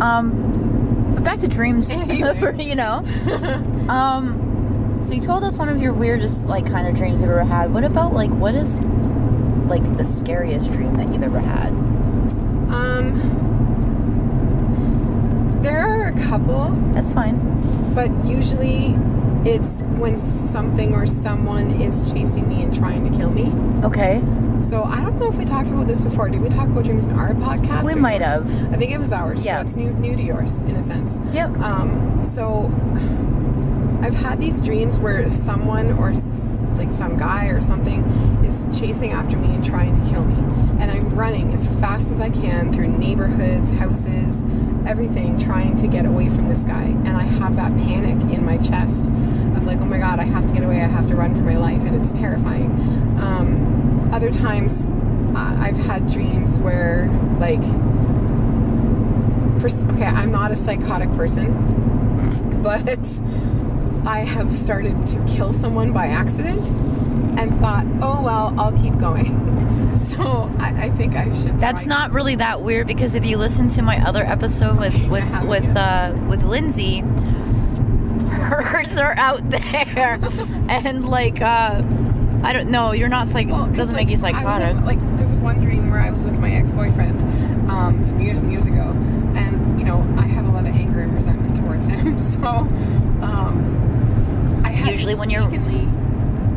Um, 0.00 1.12
but 1.14 1.22
back 1.24 1.40
to 1.40 1.48
dreams, 1.48 1.92
for, 2.40 2.52
you 2.54 2.74
know. 2.74 3.04
Um, 3.88 4.98
so 5.00 5.14
you 5.14 5.20
told 5.22 5.44
us 5.44 5.56
one 5.56 5.70
of 5.70 5.80
your 5.80 5.94
weirdest, 5.94 6.44
like, 6.44 6.66
kind 6.66 6.86
of 6.86 6.94
dreams 6.94 7.22
you've 7.22 7.30
ever 7.30 7.42
had. 7.44 7.72
What 7.72 7.84
about, 7.84 8.12
like, 8.12 8.30
what 8.32 8.54
is, 8.54 8.76
like, 9.66 9.82
the 9.96 10.04
scariest 10.04 10.70
dream 10.72 10.94
that 10.98 11.10
you've 11.10 11.22
ever 11.22 11.38
had? 11.40 11.68
Um, 12.70 13.47
there 15.62 15.80
are 15.80 16.08
a 16.08 16.12
couple, 16.28 16.70
That's 16.94 17.12
fine. 17.12 17.36
but 17.94 18.10
usually 18.26 18.96
it's 19.44 19.80
when 19.98 20.18
something 20.50 20.94
or 20.94 21.06
someone 21.06 21.70
is 21.80 22.10
chasing 22.10 22.48
me 22.48 22.62
and 22.62 22.74
trying 22.74 23.08
to 23.10 23.16
kill 23.16 23.30
me. 23.30 23.52
Okay. 23.84 24.20
So 24.60 24.82
I 24.82 25.00
don't 25.00 25.18
know 25.20 25.28
if 25.28 25.36
we 25.36 25.44
talked 25.44 25.68
about 25.68 25.86
this 25.86 26.00
before. 26.00 26.28
Did 26.28 26.40
we 26.40 26.48
talk 26.48 26.66
about 26.66 26.84
dreams 26.84 27.04
in 27.04 27.12
our 27.16 27.30
podcast? 27.34 27.84
We 27.84 27.94
might 27.94 28.20
yours? 28.20 28.42
have. 28.42 28.72
I 28.72 28.76
think 28.76 28.90
it 28.90 28.98
was 28.98 29.12
ours. 29.12 29.44
Yeah. 29.44 29.58
So 29.60 29.66
it's 29.66 29.76
new, 29.76 29.90
new 29.94 30.16
to 30.16 30.22
yours 30.22 30.60
in 30.62 30.74
a 30.74 30.82
sense. 30.82 31.18
Yep. 31.32 31.50
Um, 31.58 32.22
so 32.24 32.66
I've 34.02 34.14
had 34.14 34.40
these 34.40 34.60
dreams 34.60 34.96
where 34.96 35.28
someone 35.30 35.92
or 35.98 36.14
like 36.78 36.90
some 36.92 37.16
guy 37.16 37.46
or 37.46 37.60
something 37.60 38.02
is 38.44 38.64
chasing 38.78 39.12
after 39.12 39.36
me 39.36 39.54
and 39.54 39.64
trying 39.64 40.00
to 40.02 40.10
kill 40.10 40.24
me. 40.24 40.36
And 40.80 40.90
I'm 40.90 41.10
running 41.10 41.52
as 41.52 41.66
fast 41.80 42.10
as 42.10 42.20
I 42.20 42.30
can 42.30 42.72
through 42.72 42.88
neighborhoods, 42.88 43.68
houses, 43.70 44.42
everything, 44.86 45.38
trying 45.38 45.76
to 45.76 45.88
get 45.88 46.06
away 46.06 46.28
from 46.28 46.48
this 46.48 46.64
guy. 46.64 46.84
And 46.84 47.10
I 47.10 47.24
have 47.24 47.56
that 47.56 47.72
panic 47.72 48.32
in 48.32 48.44
my 48.44 48.56
chest 48.56 49.06
of 49.06 49.66
like, 49.66 49.80
oh 49.80 49.84
my 49.84 49.98
God, 49.98 50.20
I 50.20 50.24
have 50.24 50.46
to 50.46 50.52
get 50.52 50.62
away. 50.62 50.76
I 50.76 50.86
have 50.86 51.08
to 51.08 51.16
run 51.16 51.34
for 51.34 51.40
my 51.40 51.56
life. 51.56 51.82
And 51.82 52.00
it's 52.00 52.16
terrifying. 52.16 52.70
Um, 53.20 54.10
other 54.12 54.30
times 54.30 54.86
I've 55.36 55.76
had 55.76 56.10
dreams 56.10 56.58
where 56.60 57.08
like, 57.38 57.60
for, 59.60 59.68
okay, 59.92 60.06
I'm 60.06 60.30
not 60.30 60.52
a 60.52 60.56
psychotic 60.56 61.12
person, 61.12 62.62
but 62.62 62.98
I 64.08 64.20
have 64.20 64.50
started 64.56 65.06
to 65.08 65.22
kill 65.26 65.52
someone 65.52 65.92
by 65.92 66.06
accident 66.06 66.66
and 67.38 67.54
thought, 67.60 67.84
oh 68.00 68.22
well, 68.22 68.54
I'll 68.58 68.72
keep 68.72 68.98
going. 68.98 69.44
So 70.18 70.50
I, 70.58 70.86
I 70.86 70.90
think 70.90 71.14
I 71.14 71.32
should. 71.32 71.60
That's 71.60 71.86
not 71.86 72.12
really 72.12 72.34
that 72.36 72.62
weird 72.62 72.86
because 72.88 73.14
if 73.14 73.24
you 73.24 73.36
listen 73.36 73.68
to 73.70 73.82
my 73.82 73.98
other 74.04 74.24
episode 74.24 74.78
with 74.78 74.94
with 75.08 75.24
with 75.44 75.76
uh, 75.76 76.12
with 76.28 76.42
Lindsay, 76.42 77.00
hers 78.30 78.96
are 78.96 79.14
out 79.16 79.48
there, 79.50 80.18
and 80.68 81.08
like 81.08 81.40
uh, 81.40 81.82
I 82.42 82.52
don't 82.52 82.70
know. 82.70 82.92
You're 82.92 83.08
not 83.08 83.28
like 83.28 83.48
Well, 83.48 83.66
doesn't 83.68 83.94
like, 83.94 84.06
make 84.06 84.10
you 84.10 84.16
psychotic. 84.16 84.76
in- 84.76 84.84
like 84.86 84.98
there 85.18 85.28
was 85.28 85.38
one 85.40 85.60
dream 85.60 85.88
where 85.90 86.00
I 86.00 86.10
was 86.10 86.24
with 86.24 86.38
my 86.38 86.50
ex-boyfriend 86.52 87.20
um, 87.70 88.04
from 88.06 88.20
years 88.20 88.40
and 88.40 88.50
years 88.50 88.66
ago, 88.66 88.92
and 89.36 89.78
you 89.78 89.84
know 89.84 90.00
I 90.18 90.22
have 90.26 90.46
a 90.46 90.50
lot 90.50 90.66
of 90.66 90.74
anger 90.74 91.00
and 91.02 91.14
resentment 91.14 91.56
towards 91.56 91.86
him. 91.86 92.18
So 92.18 92.46
um, 93.22 93.77
Usually 95.10 95.14
when 95.18 95.30
you're- 95.30 95.88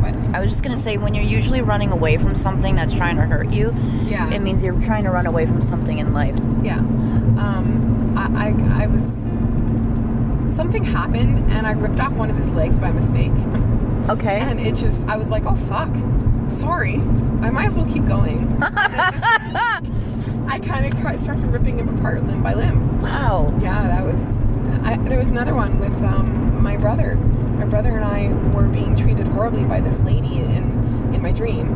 what? 0.02 0.36
I 0.36 0.40
was 0.40 0.50
just 0.52 0.64
gonna 0.64 0.78
say 0.78 0.98
when 0.98 1.14
you're 1.14 1.24
usually 1.24 1.62
running 1.62 1.90
away 1.92 2.18
from 2.18 2.36
something 2.36 2.76
that's 2.76 2.94
trying 2.94 3.18
to 3.18 3.24
hurt 3.24 3.50
you, 3.52 3.74
Yeah, 4.04 4.30
it 4.32 4.40
means 4.42 4.64
you're 4.64 4.80
trying 4.82 5.04
to 5.06 5.12
run 5.12 5.26
away 5.28 5.46
from 5.46 5.62
something 5.62 5.98
in 6.00 6.14
life. 6.14 6.36
yeah. 6.64 6.78
Um, 6.78 8.14
I, 8.18 8.48
I 8.48 8.84
I 8.84 8.88
was 8.88 9.24
something 10.56 10.84
happened 10.84 11.52
and 11.52 11.66
I 11.66 11.72
ripped 11.72 12.00
off 12.00 12.14
one 12.14 12.30
of 12.30 12.38
his 12.38 12.50
legs 12.52 12.78
by 12.78 12.92
mistake. 12.92 13.32
Okay. 14.10 14.40
And 14.40 14.60
it 14.60 14.76
just, 14.76 15.08
I 15.08 15.16
was 15.18 15.30
like, 15.30 15.44
oh 15.46 15.56
fuck, 15.56 15.90
sorry. 16.52 16.96
I 17.42 17.50
might 17.50 17.68
as 17.68 17.76
well 17.76 17.86
keep 17.86 18.06
going. 18.06 18.40
And 18.62 18.94
it 18.94 19.14
just- 19.14 20.32
I 20.50 20.60
kind 20.60 20.86
of 20.86 21.22
started 21.22 21.46
ripping 21.46 21.78
him 21.80 21.98
apart 21.98 22.24
limb 22.28 22.44
by 22.44 22.54
limb. 22.54 23.02
wow. 23.02 23.58
Yeah, 23.62 23.88
that 23.88 24.04
was. 24.06 24.42
I, 24.84 24.98
there 24.98 25.18
was 25.20 25.30
another 25.30 25.54
one 25.56 25.80
with 25.80 25.94
um, 26.04 26.62
my 26.62 26.76
brother. 26.78 27.18
My 27.62 27.68
brother 27.68 27.96
and 27.96 28.04
I 28.04 28.34
were 28.56 28.68
being 28.68 28.96
treated 28.96 29.28
horribly 29.28 29.66
by 29.66 29.82
this 29.82 30.02
lady 30.02 30.38
in 30.40 31.12
in 31.14 31.22
my 31.22 31.32
dream, 31.32 31.68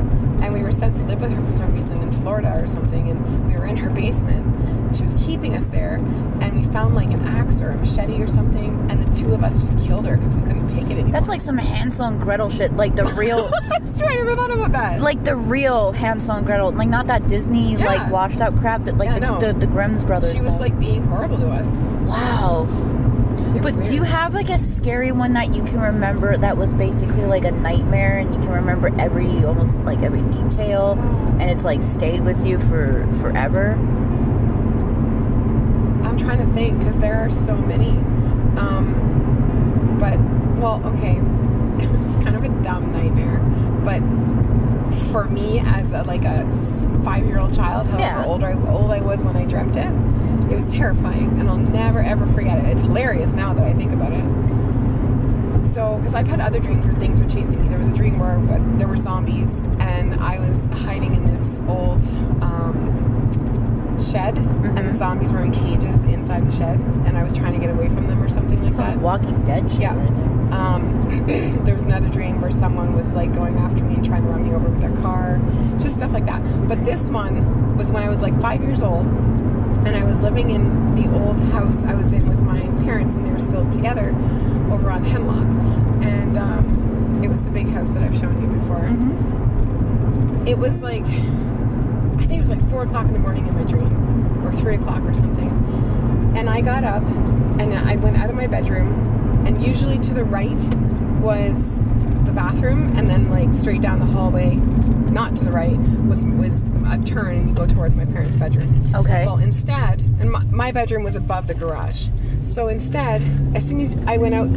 and 0.42 0.51
we 0.51 0.63
were 0.63 0.72
sent 0.72 0.96
to 0.96 1.04
live 1.04 1.22
with 1.22 1.32
her 1.32 1.46
for 1.46 1.51
some 1.51 1.75
reason 1.75 2.01
in 2.01 2.12
Florida 2.12 2.60
or 2.60 2.65
something. 2.68 3.08
And 3.12 3.51
we 3.54 3.60
were 3.60 3.68
in 3.68 3.77
her 3.77 3.92
basement, 3.92 4.68
and 4.68 4.98
she 4.98 5.04
was 5.04 5.13
keeping 5.24 5.54
us 5.56 5.68
there. 5.68 5.98
And 6.42 6.54
we 6.60 6.63
found 6.74 6.96
like 6.96 7.12
an 7.12 7.22
axe 7.27 7.62
or 7.62 7.70
a 7.70 7.75
machete 7.77 8.20
or 8.20 8.27
something, 8.27 8.74
and 8.89 9.04
the 9.04 9.15
two 9.20 9.32
of 9.36 9.44
us 9.44 9.62
just 9.62 9.77
killed 9.86 10.08
her 10.08 10.18
because 10.18 10.34
we 10.34 10.42
couldn't 10.42 10.70
take 10.70 10.86
it 10.86 10.94
anymore. 10.94 11.12
That's 11.12 11.27
like 11.27 11.39
some 11.42 11.58
Hansel 11.60 12.06
and 12.06 12.20
Gretel 12.20 12.50
shit, 12.50 12.75
like 12.75 12.96
the 12.96 13.06
real, 13.06 13.51
That's 13.70 14.00
true. 14.00 14.08
I 14.08 14.15
never 14.15 14.34
thought 14.36 14.51
about 14.51 14.72
that. 14.72 15.01
like 15.01 15.24
the 15.24 15.36
real 15.36 15.92
Hansel 15.92 16.36
and 16.38 16.48
Gretel, 16.48 16.72
like 16.72 16.89
not 16.89 17.06
that 17.08 17.27
Disney 17.27 17.74
Yeah. 17.75 17.86
like 17.86 18.12
washed 18.12 18.42
out 18.42 18.58
crap 18.58 18.86
that 18.86 18.98
like 18.98 19.10
Yeah, 19.10 19.13
the, 19.20 19.20
no. 19.20 19.39
the 19.39 19.54
the 19.54 19.68
Grimm's 19.68 20.04
brothers. 20.04 20.32
she 20.34 20.42
was 20.42 20.54
though. 20.54 20.58
like 20.60 20.80
being 20.80 21.04
horrible 21.04 21.38
to 21.38 21.48
us. 21.50 21.68
wow. 22.08 22.65
But 23.62 23.86
do 23.86 23.96
you 23.96 24.04
have 24.04 24.34
like 24.34 24.50
a 24.50 24.60
scary 24.60 25.12
one 25.12 25.34
that 25.34 25.54
you 25.54 25.64
can 25.64 25.80
remember 25.80 26.38
that 26.38 26.58
was 26.58 26.74
basically 26.74 27.26
like 27.26 27.46
a 27.46 27.52
nightmare 27.52 28.18
and 28.18 28.34
you 28.34 28.40
can 28.40 28.52
remember 28.52 28.92
every 29.00 29.44
almost 29.46 29.82
like 29.82 30.02
every 30.02 30.22
detail 30.24 30.98
and 31.40 31.50
it's 31.50 31.64
like 31.64 31.82
stayed 31.82 32.22
with 32.22 32.46
you 32.46 32.60
for 32.60 33.08
forever? 33.22 33.72
I'm 36.04 36.18
trying 36.18 36.38
to 36.46 36.54
think 36.54 36.80
because 36.80 37.00
there 37.00 37.16
are 37.16 37.32
so 37.32 37.56
many. 37.56 37.90
Um, 38.58 39.98
but 40.00 40.20
well, 40.62 40.82
okay, 40.96 41.18
it's 42.06 42.16
kind 42.24 42.36
of 42.36 42.44
a 42.44 42.50
dumb 42.62 42.92
nightmare, 42.92 43.40
but 43.84 44.00
for 45.12 45.25
me 45.25 45.60
as 45.65 45.92
a, 45.94 46.04
like 46.04 46.25
a 46.25 46.46
five 47.04 47.25
year 47.25 47.39
old 47.39 47.54
child, 47.54 47.88
however 47.88 48.00
Yeah. 48.04 48.25
old 48.25 48.44
I 48.44 48.54
old 48.70 48.92
I 48.92 49.01
was 49.01 49.22
when 49.24 49.36
I 49.38 49.46
dreamt 49.46 49.75
it, 49.75 49.92
it 50.51 50.58
was 50.60 50.70
terrifying, 50.70 51.39
and 51.39 51.50
I'll 51.50 51.58
never 51.58 52.00
ever 52.01 52.25
forget 52.27 52.58
it. 52.60 52.65
It's 52.65 52.82
hilarious 52.82 53.32
now 53.34 53.54
that 53.54 53.63
I 53.65 53.74
think 53.74 53.92
about 53.94 54.13
it. 54.13 54.24
So, 55.74 55.98
because 55.98 56.15
I've 56.15 56.27
had 56.27 56.39
other 56.39 56.60
dreams 56.60 56.86
where 56.86 56.96
things 56.96 57.22
were 57.22 57.27
chasing 57.30 57.62
me. 57.62 57.68
There 57.68 57.80
was 57.80 57.89
a 57.89 57.94
dream 57.94 58.18
where 58.20 58.38
but 58.38 58.80
there 58.80 58.88
were 58.88 58.98
zombies, 58.98 59.60
and 59.80 60.13
I 60.15 60.39
was 60.39 60.68
hiding 60.84 61.13
in 61.15 61.25
this 61.25 61.60
old 61.68 62.06
um, 62.42 63.98
shed, 64.01 64.38
and 64.38 64.77
the 64.77 64.84
Mhm. 64.92 64.94
zombies 64.94 65.34
were 65.34 65.42
in 65.42 65.51
cages 65.51 66.04
inside 66.06 66.46
the 66.48 66.51
shed, 66.51 66.80
and 67.06 67.18
I 67.18 67.24
was 67.24 67.34
trying 67.34 67.54
to 67.54 67.60
get 67.60 67.70
away 67.72 67.89
from 67.89 68.08
them 68.08 68.22
or 68.24 68.30
something 68.30 68.62
like 68.63 68.74
that. 68.74 68.98
Walking 69.00 69.42
Dead 69.44 69.70
shit. 69.70 69.82
Yeah. 69.82 69.94
Um, 70.52 71.02
there 71.66 71.74
was 71.74 71.84
another 71.84 72.10
dream 72.10 72.42
where 72.42 72.52
someone 72.52 72.96
was 72.96 73.14
like 73.14 73.34
going 73.34 73.58
after 73.58 73.84
me 73.84 73.96
and 73.96 74.06
trying 74.06 74.24
to 74.24 74.30
run 74.30 74.48
me 74.48 74.54
over 74.54 74.70
with 74.70 74.82
their 74.82 74.96
car, 75.02 75.40
just 75.80 75.96
stuff 75.96 76.12
like 76.12 76.25
that. 76.25 76.42
But 76.68 76.84
this 76.86 77.04
one 77.10 77.78
was 77.78 77.92
when 77.92 78.04
I 78.04 78.10
was 78.10 78.22
like 78.22 78.40
five 78.42 78.62
years 78.64 78.84
old, 78.84 79.06
and 79.06 79.96
I 79.96 80.04
was 80.04 80.22
living 80.22 80.52
in 80.52 80.96
the 80.96 81.12
old 81.14 81.40
house 81.52 81.84
I 81.84 81.94
was 81.94 82.12
in 82.12 82.28
with 82.28 82.40
my 82.40 82.62
parents 82.84 83.16
when 83.16 83.24
they 83.25 83.32
were 83.32 83.40
still 83.40 83.70
together 83.72 84.10
over 84.72 84.90
on 84.90 85.04
Hemlock, 85.04 85.48
and 86.06 86.38
um, 86.38 87.22
it 87.24 87.28
was 87.28 87.44
the 87.44 87.52
big 87.52 87.68
house 87.70 87.90
that 87.92 88.04
I've 88.04 88.18
shown 88.18 88.42
you 88.42 88.48
before. 88.60 88.78
Mhm. 88.82 90.48
It 90.48 90.58
was 90.58 90.80
like 90.82 91.04
I 91.04 92.28
think 92.28 92.40
it 92.40 92.42
was 92.42 92.50
like 92.50 92.70
four 92.70 92.84
o'clock 92.84 93.06
in 93.08 93.14
the 93.14 93.20
morning 93.20 93.48
in 93.48 93.54
my 93.54 93.64
dream, 93.64 94.46
or 94.46 94.54
three 94.54 94.75
o'clock 94.75 95.02
or 95.04 95.14
something. 95.14 95.52
And 96.38 96.50
I 96.50 96.62
got 96.62 96.84
up 96.84 97.04
and 97.60 97.74
I 97.74 97.96
went 97.98 98.18
out 98.18 98.30
of 98.30 98.36
my 98.36 98.48
bedroom, 98.48 99.15
and 99.46 99.64
usually 99.66 100.00
to 100.00 100.14
the 100.14 100.24
right 100.24 100.60
was 101.22 101.80
the 102.25 102.32
bathroom, 102.34 102.96
and 102.98 103.10
then 103.10 103.30
like 103.30 103.54
straight 103.54 103.82
down 103.82 104.00
the 104.00 104.06
hallway, 104.06 104.56
not 105.12 105.36
to 105.38 105.44
the 105.46 105.52
right, 105.52 105.78
was 106.08 106.24
was 106.25 106.72
a 106.88 107.02
turn 107.06 107.36
and 107.36 107.50
you 107.50 107.56
go 107.56 107.66
towards 107.66 107.96
my 107.96 108.06
parents' 108.06 108.36
bedroom. 108.38 108.84
Okay. 108.94 109.25
Well, 109.25 109.38
instead, 109.38 110.02
and 110.20 110.32
my, 110.32 110.44
my 110.46 110.72
bedroom 110.72 111.04
was 111.04 111.16
above 111.16 111.48
the 111.48 111.54
garage. 111.54 112.08
So 112.48 112.68
instead, 112.68 113.22
as 113.56 113.68
soon 113.68 113.82
as 113.82 113.96
I 114.08 114.18
went 114.18 114.36
out 114.36 114.48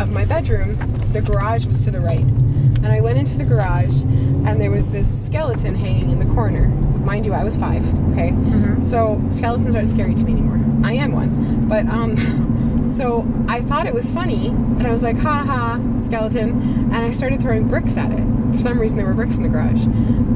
of 0.00 0.10
my 0.10 0.24
bedroom, 0.24 0.76
the 1.12 1.20
garage 1.20 1.66
was 1.66 1.84
to 1.84 1.90
the 1.90 2.00
right. 2.00 2.20
And 2.20 2.88
I 2.88 3.00
went 3.00 3.18
into 3.18 3.36
the 3.36 3.44
garage, 3.44 4.02
and 4.02 4.60
there 4.60 4.70
was 4.70 4.88
this 4.90 5.06
skeleton 5.26 5.74
hanging 5.74 6.10
in 6.10 6.18
the 6.18 6.34
corner. 6.34 6.68
Mind 7.04 7.24
you, 7.26 7.32
I 7.32 7.42
was 7.44 7.56
five, 7.56 7.82
okay? 8.12 8.30
Mhm. 8.30 8.82
So 8.82 9.20
skeletons 9.30 9.74
aren't 9.74 9.88
scary 9.88 10.14
to 10.14 10.24
me 10.24 10.32
anymore. 10.32 10.60
I 10.84 10.94
am 10.94 11.12
one. 11.12 11.66
But, 11.68 11.86
um, 11.88 12.16
so 12.96 13.26
I 13.48 13.60
thought 13.62 13.86
it 13.86 13.94
was 13.94 14.10
funny, 14.12 14.48
and 14.48 14.86
I 14.86 14.92
was 14.92 15.02
like, 15.02 15.16
ha 15.18 15.44
ha, 15.44 15.80
skeleton. 15.98 16.50
And 16.92 16.96
I 16.96 17.10
started 17.12 17.40
throwing 17.40 17.68
bricks 17.68 17.96
at 17.96 18.10
it. 18.12 18.22
For 18.54 18.60
some 18.60 18.78
reason, 18.78 18.96
there 18.98 19.06
were 19.06 19.14
bricks 19.14 19.36
in 19.36 19.42
the 19.42 19.48
garage. 19.48 19.82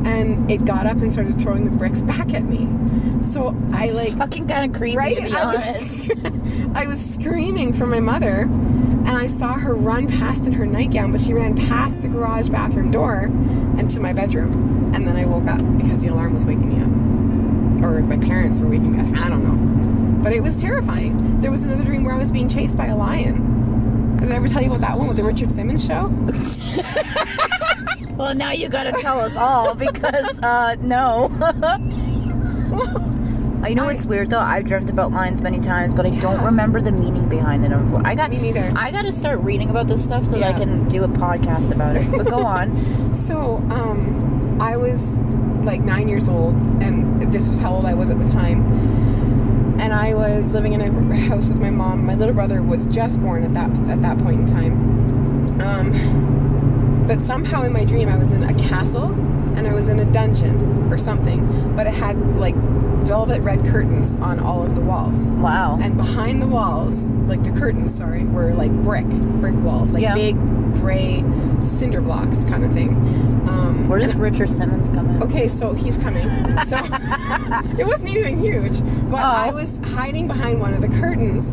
And 0.07 0.51
it 0.51 0.65
got 0.65 0.87
up 0.87 0.97
and 0.99 1.13
started 1.13 1.41
throwing 1.41 1.71
the 1.71 1.77
bricks 1.77 2.01
back 2.03 2.33
at 2.33 2.45
me. 2.45 2.69
So 3.33 3.55
I, 3.73 3.91
like, 3.91 4.17
Fucking 4.17 4.47
kind 4.49 4.71
of 4.71 4.79
creepy 4.79 4.97
right? 4.97 5.17
to 5.17 5.23
be 5.25 5.33
I 5.35 5.43
honest. 5.43 6.09
was, 6.09 6.71
I 6.75 6.87
was 6.87 7.01
screaming 7.15 7.73
for 7.73 7.87
my 7.87 8.01
mother, 8.01 8.43
and 8.43 9.11
I 9.11 9.27
saw 9.27 9.55
her 9.55 9.75
run 9.75 10.09
past 10.09 10.47
in 10.47 10.53
her 10.53 10.67
nightgown, 10.67 11.13
but 11.13 11.21
she 11.21 11.35
ran 11.35 11.55
past 11.57 12.01
the 12.03 12.09
garage 12.09 12.49
bathroom 12.49 12.91
door 12.91 13.23
and 13.79 13.91
to 13.91 14.01
my 14.01 14.13
bedroom. 14.13 14.93
And 14.95 15.07
then 15.07 15.17
I 15.17 15.27
woke 15.27 15.47
up 15.49 15.61
because 15.77 16.01
the 16.01 16.09
alarm 16.09 16.35
was 16.35 16.47
waking 16.47 16.69
me 16.71 16.77
up. 16.83 17.85
Or 17.85 18.01
my 18.01 18.17
parents 18.17 18.59
were 18.61 18.69
waking 18.69 18.93
me 18.97 19.01
up. 19.01 19.13
I 19.21 19.29
don't 19.29 19.45
know. 19.45 19.76
But 20.27 20.33
it 20.33 20.43
was 20.43 20.57
terrifying. 20.57 21.41
There 21.41 21.53
was 21.53 21.63
another 21.63 21.85
dream 21.85 22.03
where 22.03 22.13
I 22.13 22.19
was 22.19 22.33
being 22.33 22.49
chased 22.49 22.77
by 22.77 22.87
a 22.87 22.97
lion. 22.97 24.17
Did 24.19 24.33
I 24.33 24.35
ever 24.35 24.49
tell 24.49 24.61
you 24.61 24.71
about 24.75 24.81
that 24.81 24.99
one 24.99 25.07
with 25.07 25.17
the 25.17 25.23
Richard 25.23 25.53
Simmons 25.53 25.87
show? 25.87 26.07
Well, 28.17 28.35
now 28.35 28.51
you 28.51 28.69
gotta 28.69 28.91
tell 28.93 29.21
us 29.21 29.37
all 29.37 29.75
because 29.77 30.41
uh 30.43 30.75
no. 30.81 31.31
I 33.63 33.73
know 33.75 33.89
I- 33.89 33.93
it's 33.93 34.05
weird 34.05 34.31
though. 34.31 34.41
I've 34.41 34.65
dreamt 34.65 34.91
about 34.91 35.13
lions 35.13 35.43
many 35.43 35.61
times, 35.61 35.95
but 35.95 36.07
I 36.07 36.11
don't 36.11 36.43
remember 36.43 36.81
the 36.81 36.91
meaning 36.93 37.29
behind 37.29 37.65
it. 37.65 37.71
I 38.05 38.15
got 38.17 38.31
Me 38.31 38.41
neither. 38.41 38.73
I 38.75 38.91
got 38.91 39.03
to 39.03 39.13
start 39.13 39.39
reading 39.41 39.71
about 39.71 39.87
this 39.87 40.03
stuff 40.03 40.25
so 40.25 40.31
that 40.33 40.43
I 40.43 40.59
can 40.59 40.89
do 40.89 41.05
a 41.05 41.09
podcast 41.09 41.71
about 41.73 41.95
it. 41.95 42.11
But 42.11 42.27
go 42.27 42.39
on. 42.45 43.15
So, 43.27 43.57
um, 43.71 44.59
I 44.61 44.77
was 44.77 45.15
like 45.65 45.81
nine 45.83 46.09
years 46.09 46.29
old, 46.29 46.55
and 46.83 47.33
this 47.33 47.49
was 47.49 47.59
how 47.59 47.73
old 47.75 47.87
I 47.87 47.95
was 47.95 48.11
at 48.11 48.19
the 48.19 48.29
time. 48.31 48.65
And 49.87 49.95
I 49.95 50.15
was 50.15 50.53
living 50.53 50.73
in 50.73 50.81
a 50.81 51.17
house 51.29 51.47
with 51.47 51.61
my 51.61 51.71
mom. 51.71 52.05
My 52.05 52.17
little 52.17 52.35
brother 52.35 52.61
was 52.61 52.87
just 52.87 53.21
born 53.21 53.45
at 53.45 53.55
that 53.55 53.71
at 53.89 54.03
that 54.03 54.19
point 54.19 54.41
in 54.41 54.47
time. 54.49 55.61
Um, 55.61 57.05
but 57.07 57.23
somehow 57.23 57.63
in 57.63 57.73
my 57.73 57.85
dream, 57.85 58.09
I 58.09 58.17
was 58.17 58.33
in 58.33 58.43
a 58.43 58.53
castle, 58.55 59.13
and 59.55 59.65
I 59.65 59.73
was 59.73 59.89
in 59.89 60.01
a 60.01 60.05
dungeon 60.13 60.93
or 60.93 60.99
something. 60.99 61.77
But 61.77 61.87
it 61.87 61.95
had 61.95 62.19
like 62.37 62.57
velvet 63.05 63.43
red 63.43 63.65
curtains 63.67 64.11
on 64.21 64.41
all 64.41 64.67
of 64.67 64.75
the 64.75 64.81
walls. 64.81 65.29
Wow. 65.31 65.79
And 65.81 65.97
behind 65.97 66.43
the 66.43 66.49
walls, 66.49 67.07
like 67.29 67.45
the 67.45 67.53
curtains, 67.53 67.95
sorry, 67.95 68.25
were 68.25 68.55
like 68.55 68.73
brick, 68.83 69.07
brick 69.07 69.55
walls, 69.63 69.93
like 69.93 70.03
Yeah. 70.03 70.15
big 70.17 70.35
gray 70.81 71.23
cinder 71.61 72.01
blocks 72.01 72.45
kind 72.45 72.65
of 72.65 72.73
thing. 72.73 72.91
Um, 73.49 73.89
Where 73.89 73.99
does 73.99 74.15
Richard 74.15 74.49
Simmons 74.51 74.89
come 74.89 75.09
in? 75.09 75.23
Okay, 75.23 75.49
so 75.49 75.73
he's 75.73 75.97
coming. 75.99 76.29
So 76.69 76.77
it 77.79 77.87
wasn't 77.87 78.09
even 78.11 78.39
huge, 78.39 78.81
but 79.11 79.21
Oh. 79.25 79.29
I 79.29 79.51
was 79.51 79.79
hiding 79.95 80.27
behind 80.27 80.61
one 80.61 80.75
of 80.75 80.81
the 80.81 80.89
curtains, 80.89 81.45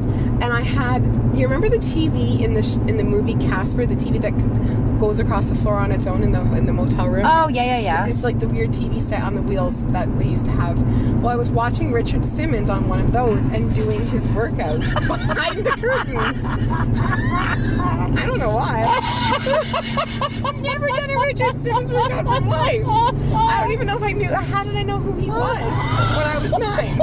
and 0.43 0.45
I 0.53 0.61
had. 0.61 1.03
You 1.35 1.47
remember 1.47 1.67
the 1.67 1.77
TV 1.79 2.41
in 2.41 2.53
the 2.53 2.61
sh- 2.61 2.75
in 2.87 2.97
the 2.97 3.03
movie 3.03 3.33
Casper, 3.35 3.87
the 3.87 3.95
TV 3.95 4.21
that 4.21 4.99
goes 4.99 5.19
across 5.19 5.45
the 5.45 5.55
floor 5.55 5.75
on 5.75 5.91
its 5.91 6.05
own 6.05 6.21
in 6.21 6.31
the 6.31 6.41
in 6.55 6.67
the 6.67 6.73
motel 6.73 7.07
room? 7.07 7.25
Oh 7.25 7.47
yeah, 7.47 7.63
yeah, 7.63 7.79
yeah. 7.79 8.05
It's 8.07 8.21
like 8.23 8.39
the 8.39 8.47
weird 8.47 8.69
TV 8.69 9.01
set 9.01 9.23
on 9.23 9.33
the 9.33 9.41
wheels 9.41 9.83
that 9.87 10.07
they 10.19 10.27
used 10.27 10.45
to 10.45 10.51
have. 10.51 10.79
Well, 11.21 11.29
I 11.29 11.35
was 11.35 11.49
watching 11.49 11.91
Richard 11.91 12.23
Simmons 12.25 12.69
on 12.69 12.87
one 12.87 12.99
of 12.99 13.11
those 13.11 13.43
and 13.45 13.73
doing 13.73 13.99
his 14.07 14.23
workouts 14.27 14.93
behind 15.07 15.65
the 15.65 15.71
curtains. 15.71 16.43
I 16.45 18.23
don't 18.27 18.37
know 18.39 18.53
why. 18.55 18.83
I've 19.13 20.57
never 20.59 20.87
done 20.87 21.09
a 21.09 21.17
Richard 21.19 21.61
Simmons 21.61 21.91
workout 21.91 22.19
in 22.19 22.25
my 22.25 22.37
life. 22.39 22.83
I 22.87 23.59
don't 23.61 23.71
even 23.71 23.87
know 23.87 23.97
if 23.97 24.03
I 24.03 24.11
knew. 24.11 24.33
How 24.33 24.63
did 24.63 24.75
I 24.75 24.83
know 24.83 24.99
who 24.99 25.13
he 25.19 25.29
was 25.29 25.59
when 25.59 26.27
I 26.27 26.37
was 26.39 26.51
nine? 26.51 26.97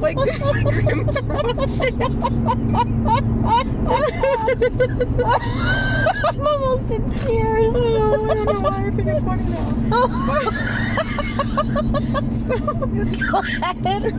Like, 0.00 0.16
Throat 0.16 1.70
shit. 1.70 1.94
I'm 6.26 6.46
almost 6.46 6.90
in 6.90 7.10
tears. 7.18 7.72
Oh, 7.74 8.30
I 8.30 8.34
don't 8.34 8.46
know 8.46 8.60
why 8.60 8.86
I 8.86 8.90
think 8.90 9.08
it's 9.08 9.20
funny 9.20 9.44
now. 9.44 9.86
so 12.46 12.56
Go 13.30 13.38
ahead. 13.38 14.12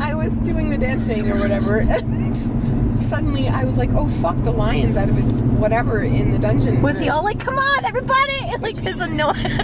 I 0.00 0.14
was 0.14 0.32
doing 0.38 0.70
the 0.70 0.78
dancing 0.78 1.30
or 1.30 1.36
whatever, 1.38 1.78
and 1.78 2.26
suddenly 3.12 3.46
I 3.46 3.64
was 3.64 3.76
like, 3.76 3.90
"Oh 3.92 4.08
fuck!" 4.08 4.38
The 4.38 4.50
lion's 4.50 4.96
out 4.96 5.10
of 5.10 5.18
its 5.18 5.42
whatever 5.42 6.02
in 6.02 6.32
the 6.32 6.38
dungeon. 6.38 6.80
Was 6.80 6.98
he 6.98 7.10
all 7.10 7.22
like, 7.22 7.38
"Come 7.38 7.58
on, 7.58 7.84
everybody!" 7.84 8.38
Like 8.62 8.76
his 8.76 9.00
annoying. 9.00 9.60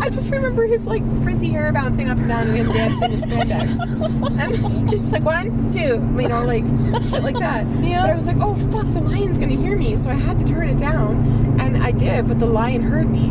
I 0.00 0.08
just 0.08 0.30
remember 0.30 0.64
his 0.66 0.84
like 0.86 1.02
frizzy 1.22 1.50
hair 1.50 1.70
bouncing 1.72 2.08
up 2.08 2.16
and 2.16 2.26
down 2.26 2.48
and 2.48 2.56
him 2.56 2.72
dancing 2.72 3.12
in 3.12 3.20
spandex. 3.20 4.40
And 4.40 4.88
he's 4.88 5.12
like, 5.12 5.24
one, 5.24 5.70
two, 5.72 6.00
you 6.20 6.28
know, 6.28 6.42
like 6.44 6.64
shit 7.06 7.22
like 7.22 7.38
that. 7.38 7.66
Yeah. 7.82 8.00
But 8.00 8.10
I 8.10 8.14
was 8.14 8.26
like, 8.26 8.38
oh 8.40 8.54
fuck, 8.72 8.90
the 8.94 9.00
lion's 9.00 9.36
gonna 9.36 9.56
hear 9.56 9.76
me. 9.76 9.96
So 9.96 10.08
I 10.10 10.14
had 10.14 10.38
to 10.38 10.44
turn 10.44 10.68
it 10.68 10.78
down. 10.78 11.56
And 11.60 11.82
I 11.82 11.90
did, 11.90 12.28
but 12.28 12.38
the 12.38 12.46
lion 12.46 12.82
heard 12.82 13.10
me. 13.10 13.26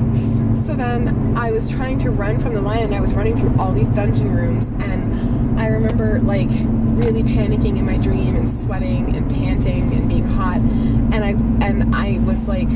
So 0.55 0.75
then 0.75 1.35
I 1.35 1.49
was 1.51 1.71
trying 1.71 1.97
to 1.99 2.11
run 2.11 2.39
from 2.39 2.53
the 2.53 2.61
lion. 2.61 2.93
I 2.93 3.01
was 3.01 3.13
running 3.13 3.35
through 3.35 3.55
all 3.57 3.73
these 3.73 3.89
dungeon 3.89 4.35
rooms. 4.35 4.67
And 4.83 5.59
I 5.59 5.67
remember 5.67 6.19
like 6.19 6.51
really 6.99 7.23
panicking 7.23 7.77
in 7.77 7.85
my 7.85 7.97
dream 7.97 8.35
and 8.35 8.47
sweating 8.49 9.15
and 9.15 9.29
panting 9.31 9.93
and 9.93 10.07
being 10.09 10.25
hot. 10.25 10.57
And 10.57 11.23
I 11.23 11.29
and 11.65 11.95
I 11.95 12.19
was 12.25 12.47
like 12.47 12.69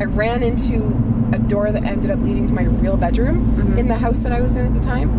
I 0.00 0.04
ran 0.04 0.42
into 0.42 0.88
a 1.32 1.38
door 1.38 1.70
that 1.72 1.84
ended 1.84 2.10
up 2.10 2.18
leading 2.20 2.46
to 2.48 2.54
my 2.54 2.64
real 2.64 2.96
bedroom 2.96 3.54
Mhm. 3.56 3.78
in 3.78 3.88
the 3.88 3.94
house 3.96 4.18
that 4.18 4.32
I 4.32 4.40
was 4.40 4.56
in 4.56 4.66
at 4.66 4.74
the 4.74 4.80
time. 4.80 5.10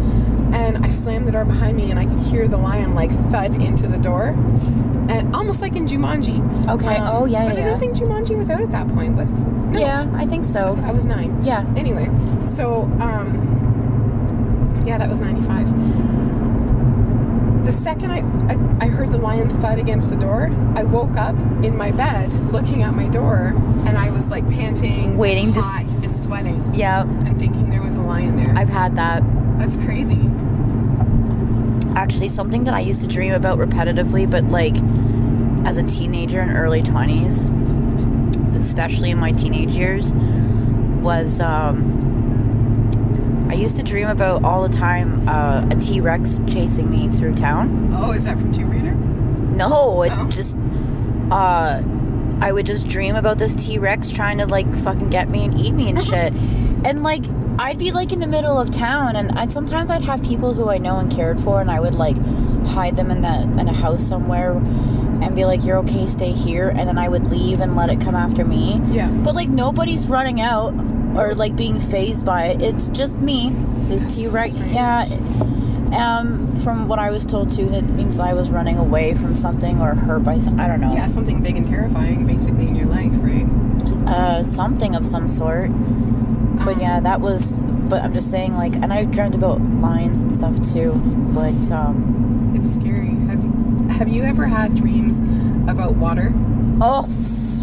And 0.53 0.85
I 0.85 0.89
slammed 0.89 1.25
the 1.27 1.31
door 1.31 1.45
behind 1.45 1.77
me 1.77 1.89
and 1.91 1.99
I 1.99 2.05
could 2.05 2.19
hear 2.19 2.47
the 2.47 2.57
lion 2.57 2.93
like 2.93 3.11
thud 3.31 3.55
into 3.61 3.87
the 3.87 3.97
door. 3.97 4.35
And 5.09 5.33
almost 5.35 5.61
like 5.61 5.75
in 5.75 5.87
Jumanji. 5.87 6.39
Okay. 6.69 6.95
Um, 6.97 7.15
oh 7.15 7.25
yeah, 7.25 7.45
But 7.47 7.57
yeah. 7.57 7.63
I 7.63 7.65
don't 7.67 7.79
think 7.79 7.95
Jumanji 7.95 8.37
was 8.37 8.49
out 8.49 8.61
at 8.61 8.71
that 8.71 8.87
point, 8.93 9.15
was? 9.15 9.31
No. 9.31 9.79
Yeah, 9.79 10.07
I 10.15 10.25
think 10.25 10.43
so. 10.45 10.77
I 10.83 10.91
was 10.91 11.05
nine. 11.05 11.35
Yeah. 11.43 11.65
Anyway, 11.77 12.09
so 12.45 12.83
um 12.99 13.47
yeah, 14.85 14.97
that 14.97 15.09
was 15.09 15.19
95. 15.21 15.67
The 17.63 17.71
second 17.71 18.11
I, 18.11 18.19
I 18.53 18.85
I 18.85 18.87
heard 18.87 19.11
the 19.11 19.17
lion 19.17 19.49
thud 19.61 19.77
against 19.79 20.09
the 20.09 20.15
door, 20.15 20.49
I 20.75 20.83
woke 20.83 21.15
up 21.15 21.35
in 21.63 21.77
my 21.77 21.91
bed 21.91 22.31
looking 22.51 22.81
at 22.81 22.95
my 22.95 23.07
door 23.07 23.53
and 23.85 23.97
I 23.97 24.09
was 24.11 24.29
like 24.29 24.47
panting, 24.49 25.15
Waiting 25.17 25.53
to 25.53 25.59
s- 25.59 25.65
hot 25.65 25.85
and 26.03 26.15
sweating 26.23 26.73
Yeah, 26.73 27.03
and 27.03 27.39
thinking 27.39 27.69
there 27.69 27.83
was 27.83 27.95
a 27.95 28.01
lion 28.01 28.35
there. 28.35 28.53
I've 28.57 28.69
had 28.69 28.95
that. 28.97 29.21
That's 29.59 29.75
crazy. 29.77 30.19
Actually, 31.95 32.29
something 32.29 32.63
that 32.63 32.73
I 32.73 32.79
used 32.79 33.01
to 33.01 33.07
dream 33.07 33.33
about 33.33 33.59
repetitively, 33.59 34.29
but 34.29 34.45
like 34.45 34.75
as 35.67 35.77
a 35.77 35.83
teenager 35.83 36.41
in 36.41 36.49
early 36.49 36.81
20s, 36.81 37.45
especially 38.59 39.11
in 39.11 39.19
my 39.19 39.31
teenage 39.33 39.75
years, 39.75 40.13
was 41.03 41.39
um, 41.41 41.99
I 43.51 43.55
used 43.55 43.75
to 43.77 43.83
dream 43.83 44.07
about 44.07 44.43
all 44.45 44.65
the 44.67 44.75
time 44.75 45.27
uh, 45.27 45.67
a 45.69 45.75
T 45.75 45.99
Rex 45.99 46.41
chasing 46.47 46.89
me 46.89 47.09
through 47.17 47.35
town. 47.35 47.93
Oh, 47.95 48.11
is 48.11 48.23
that 48.23 48.37
from 48.39 48.51
Tomb 48.53 48.69
Raider? 48.71 48.93
No, 49.55 50.03
it 50.03 50.13
Oh. 50.15 50.27
just 50.29 50.55
uh 51.31 51.81
I 52.41 52.51
would 52.51 52.65
just 52.65 52.87
dream 52.87 53.15
about 53.15 53.37
this 53.37 53.53
T 53.55 53.77
Rex 53.77 54.09
trying 54.09 54.37
to 54.39 54.45
like 54.47 54.67
fucking 54.83 55.09
get 55.09 55.29
me 55.29 55.45
and 55.45 55.59
eat 55.59 55.73
me 55.73 55.89
and 55.89 56.01
shit. 56.11 56.33
and 56.85 57.01
like 57.03 57.23
I'd 57.59 57.77
be 57.77 57.91
like 57.91 58.11
in 58.11 58.19
the 58.19 58.27
middle 58.27 58.57
of 58.57 58.71
town 58.71 59.15
and 59.15 59.31
I'd 59.37 59.51
sometimes 59.51 59.91
I'd 59.91 60.01
have 60.01 60.23
people 60.23 60.53
who 60.53 60.69
I 60.69 60.77
know 60.77 60.97
and 60.97 61.11
cared 61.11 61.39
for 61.41 61.61
and 61.61 61.69
I 61.69 61.79
would 61.79 61.95
like 61.95 62.17
hide 62.67 62.95
them 62.95 63.11
in 63.11 63.23
a 63.25 63.41
in 63.59 63.67
a 63.67 63.73
house 63.73 64.07
somewhere 64.07 64.53
and 65.21 65.35
be 65.35 65.45
like, 65.45 65.63
You're 65.63 65.77
okay, 65.79 66.07
stay 66.07 66.31
here 66.31 66.69
and 66.69 66.87
then 66.87 66.97
I 66.97 67.07
would 67.09 67.27
leave 67.29 67.59
and 67.59 67.75
let 67.75 67.89
it 67.91 67.99
come 68.01 68.15
after 68.15 68.43
me. 68.45 68.81
Yeah. 68.87 69.09
But 69.23 69.35
like 69.35 69.49
nobody's 69.49 70.07
running 70.07 70.41
out 70.41 70.73
or 71.17 71.35
like 71.35 71.55
being 71.55 71.79
phased 71.79 72.25
by 72.25 72.45
it. 72.47 72.61
It's 72.61 72.87
just 72.89 73.15
me. 73.17 73.51
This 73.87 74.03
T 74.13 74.27
Rex 74.27 74.51
strange. 74.53 74.71
yeah. 74.73 75.05
Um, 75.93 76.57
from 76.63 76.87
what 76.87 76.99
I 76.99 77.09
was 77.11 77.25
told 77.25 77.51
too, 77.53 77.67
that 77.69 77.83
means 77.83 78.17
I 78.17 78.33
was 78.33 78.49
running 78.49 78.77
away 78.77 79.13
from 79.15 79.35
something 79.35 79.81
or 79.81 79.93
hurt 79.93 80.23
by 80.23 80.37
some. 80.37 80.59
I 80.59 80.67
don't 80.67 80.79
know. 80.79 80.93
Yeah, 80.93 81.07
something 81.07 81.41
big 81.41 81.57
and 81.57 81.67
terrifying 81.67 82.25
basically 82.25 82.67
in 82.67 82.75
your 82.75 82.87
life, 82.87 83.11
right? 83.15 83.45
Uh, 84.07 84.45
something 84.45 84.95
of 84.95 85.05
some 85.05 85.27
sort. 85.27 85.69
But 86.63 86.79
yeah, 86.79 86.99
that 87.01 87.19
was. 87.19 87.59
But 87.59 88.03
I'm 88.03 88.13
just 88.13 88.31
saying, 88.31 88.53
like, 88.55 88.73
and 88.75 88.93
I 88.93 89.03
dreamt 89.03 89.35
about 89.35 89.59
lions 89.59 90.21
and 90.21 90.33
stuff 90.33 90.55
too. 90.71 90.93
But 91.33 91.69
um, 91.71 92.53
It's 92.55 92.73
scary. 92.75 93.09
Have 93.27 93.91
have 93.97 94.07
you 94.07 94.23
ever 94.23 94.45
had 94.45 94.75
dreams 94.75 95.17
about 95.69 95.95
water? 95.95 96.31
oh, 96.83 97.05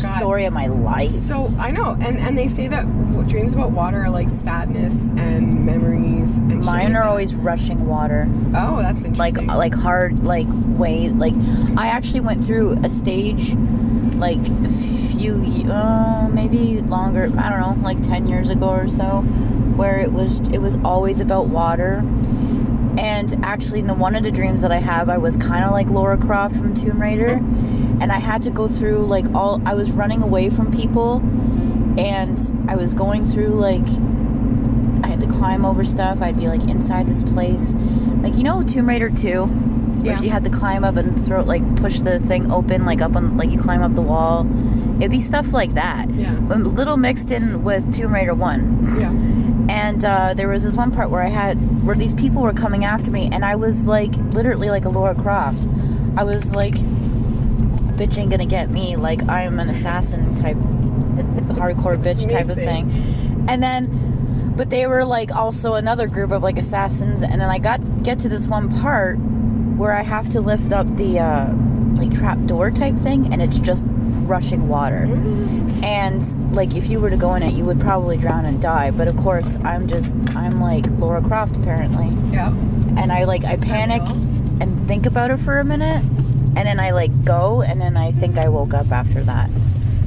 God. 0.03 0.19
story 0.19 0.45
of 0.45 0.53
my 0.53 0.67
life. 0.67 1.11
So 1.11 1.53
I 1.59 1.71
know, 1.71 1.97
and 2.01 2.19
and 2.19 2.37
they 2.37 2.49
say 2.49 2.69
that 2.69 2.87
dreams 3.29 3.53
about 3.53 3.71
water 3.73 4.05
are 4.05 4.11
like 4.11 4.31
sadness 4.31 5.07
and 5.17 5.65
memories. 5.65 6.37
And 6.39 6.65
Mine 6.65 6.93
like 6.93 7.03
are 7.03 7.05
always 7.05 7.35
rushing 7.35 7.87
water. 7.87 8.27
Oh, 8.55 8.81
that's 8.81 9.03
like 9.03 9.37
interesting. 9.37 9.47
like 9.47 9.75
hard 9.75 10.25
like 10.25 10.47
way 10.49 11.11
like 11.11 11.35
I 11.77 11.89
actually 11.89 12.21
went 12.21 12.45
through 12.45 12.79
a 12.83 12.89
stage 12.89 13.55
like 14.15 14.39
a 14.39 14.71
few 15.13 15.35
uh, 15.71 16.29
maybe 16.29 16.81
longer 16.83 17.25
I 17.39 17.51
don't 17.51 17.61
know 17.61 17.83
like 17.83 18.03
10 18.03 18.29
years 18.29 18.51
ago 18.51 18.69
or 18.69 18.89
so 18.89 19.21
where 19.77 19.99
it 19.99 20.13
was 20.13 20.41
it 20.49 20.59
was 20.59 20.77
always 20.85 21.21
about 21.21 21.49
water 21.49 22.03
and 22.99 23.45
actually 23.45 23.81
in 23.81 23.87
the, 23.87 23.95
one 23.95 24.17
of 24.17 24.25
the 24.25 24.31
dreams 24.31 24.63
that 24.63 24.73
I 24.73 24.79
have 24.79 25.09
I 25.09 25.19
was 25.19 25.37
kind 25.37 25.65
of 25.65 25.71
like 25.73 25.89
Laura 25.89 26.17
Croft 26.17 26.57
from 26.57 26.75
Tomb 26.75 27.01
Raider 27.01 27.41
and 28.01 28.13
I 28.13 28.19
had 28.19 28.43
to 28.45 28.51
go 28.51 28.69
through 28.69 29.07
like 29.07 29.27
all 29.35 29.61
I 29.67 29.75
was 29.75 29.91
running 29.91 30.23
away 30.23 30.51
from 30.51 30.71
people 30.73 31.17
and 31.99 32.39
I 32.69 32.77
was 32.77 32.95
going 32.95 33.25
through 33.27 33.49
like 33.49 33.87
I 35.05 35.09
had 35.09 35.21
to 35.21 35.27
climb 35.27 35.65
over 35.65 35.85
stuff. 35.85 36.21
I'd 36.23 36.37
be 36.39 36.49
like 36.49 36.63
inside 36.63 37.07
this 37.07 37.23
place. 37.25 37.75
Like 38.23 38.35
you 38.37 38.43
know 38.43 38.63
Tomb 38.63 38.89
Raider 38.89 39.11
2? 39.11 39.45
Where 39.47 40.13
Yeah. 40.15 40.21
you 40.21 40.31
had 40.31 40.45
to 40.45 40.51
climb 40.51 40.85
up 40.85 40.97
and 40.97 41.19
throw 41.25 41.43
like 41.43 41.63
push 41.77 42.01
the 42.01 42.21
thing 42.21 42.51
open 42.53 42.85
like 42.85 43.01
up 43.01 43.17
on 43.17 43.37
like 43.37 43.51
you 43.51 43.59
climb 43.59 43.83
up 43.83 43.95
the 43.95 44.01
wall. 44.03 44.47
It'd 44.99 45.11
be 45.11 45.21
stuff 45.21 45.53
like 45.53 45.75
that. 45.75 46.11
Yeah. 46.11 46.37
A 46.51 46.59
little 46.59 46.97
mixed 46.97 47.31
in 47.31 47.63
with 47.65 47.95
Tomb 47.97 48.15
Raider 48.15 48.35
1. 48.35 48.99
yeah. 49.01 49.13
And 49.71 50.03
uh, 50.03 50.33
there 50.33 50.49
was 50.49 50.63
this 50.63 50.75
one 50.75 50.91
part 50.93 51.11
where 51.11 51.21
I 51.21 51.29
had 51.29 51.85
where 51.85 51.95
these 51.95 52.15
people 52.15 52.41
were 52.41 52.55
coming 52.55 52.87
after 52.87 53.11
me 53.11 53.29
and 53.31 53.45
I 53.45 53.55
was 53.57 53.85
like 53.85 54.17
literally 54.33 54.71
like 54.71 54.87
a 54.87 54.89
Laura 54.89 55.15
Croft. 55.15 55.63
I 56.17 56.25
was 56.25 56.55
like 56.55 56.75
bitch 57.99 58.17
ain't 58.17 58.31
gonna 58.31 58.47
get 58.47 58.71
me 58.71 58.95
like 58.95 59.29
I'm 59.29 59.59
an 59.59 59.69
assassin 59.69 60.37
type 60.37 60.57
hardcore 61.59 62.01
bitch 62.01 62.31
type 62.31 62.49
of 62.49 62.55
thing. 62.55 63.45
And 63.49 63.61
then 63.61 64.55
but 64.57 64.71
they 64.71 64.87
were 64.87 65.05
like 65.05 65.33
also 65.33 65.75
another 65.75 66.07
group 66.07 66.31
of 66.31 66.43
like 66.43 66.59
assassins 66.59 67.23
and 67.23 67.41
then 67.41 67.49
I 67.49 67.59
got 67.59 68.05
get 68.05 68.21
to 68.21 68.29
this 68.29 68.47
one 68.47 68.69
part 68.81 69.17
where 69.17 69.93
I 69.93 70.03
have 70.03 70.29
to 70.31 70.41
lift 70.41 70.73
up 70.73 70.87
the 70.97 71.19
uh 71.19 71.53
like 71.95 72.15
trap 72.15 72.39
door 72.47 72.71
type 72.71 72.95
thing 72.95 73.33
and 73.33 73.43
it's 73.43 73.59
just 73.59 73.85
rushing 74.29 74.69
water. 74.69 75.05
And 75.83 76.55
like 76.55 76.77
if 76.77 76.89
you 76.89 77.01
were 77.01 77.11
to 77.11 77.17
go 77.17 77.35
in 77.35 77.43
it 77.43 77.53
you 77.53 77.65
would 77.65 77.81
probably 77.81 78.17
drown 78.17 78.45
and 78.45 78.63
die. 78.63 78.93
But 78.93 79.09
of 79.09 79.17
course 79.17 79.57
I'm 79.65 79.89
just 79.89 80.17
I'm 80.37 80.61
like 80.61 80.87
Laura 80.99 81.21
Croft 81.21 81.57
apparently. 81.57 82.11
Yeah. 82.33 82.51
And 82.97 83.11
I 83.11 83.25
like 83.25 83.45
I 83.45 83.57
panic 83.57 84.03
and 84.61 84.87
think 84.87 85.05
about 85.05 85.33
it 85.33 85.39
for 85.39 85.59
a 85.59 85.65
minute 85.65 86.05
and 86.59 86.67
then 86.67 86.81
I 86.81 86.91
like 86.91 87.25
go 87.25 87.63
and 87.63 87.81
then 87.81 87.97
I 87.97 88.11
think 88.11 88.37
I 88.37 88.49
woke 88.49 88.75
up 88.75 88.91
after 88.91 89.23
that. 89.23 89.49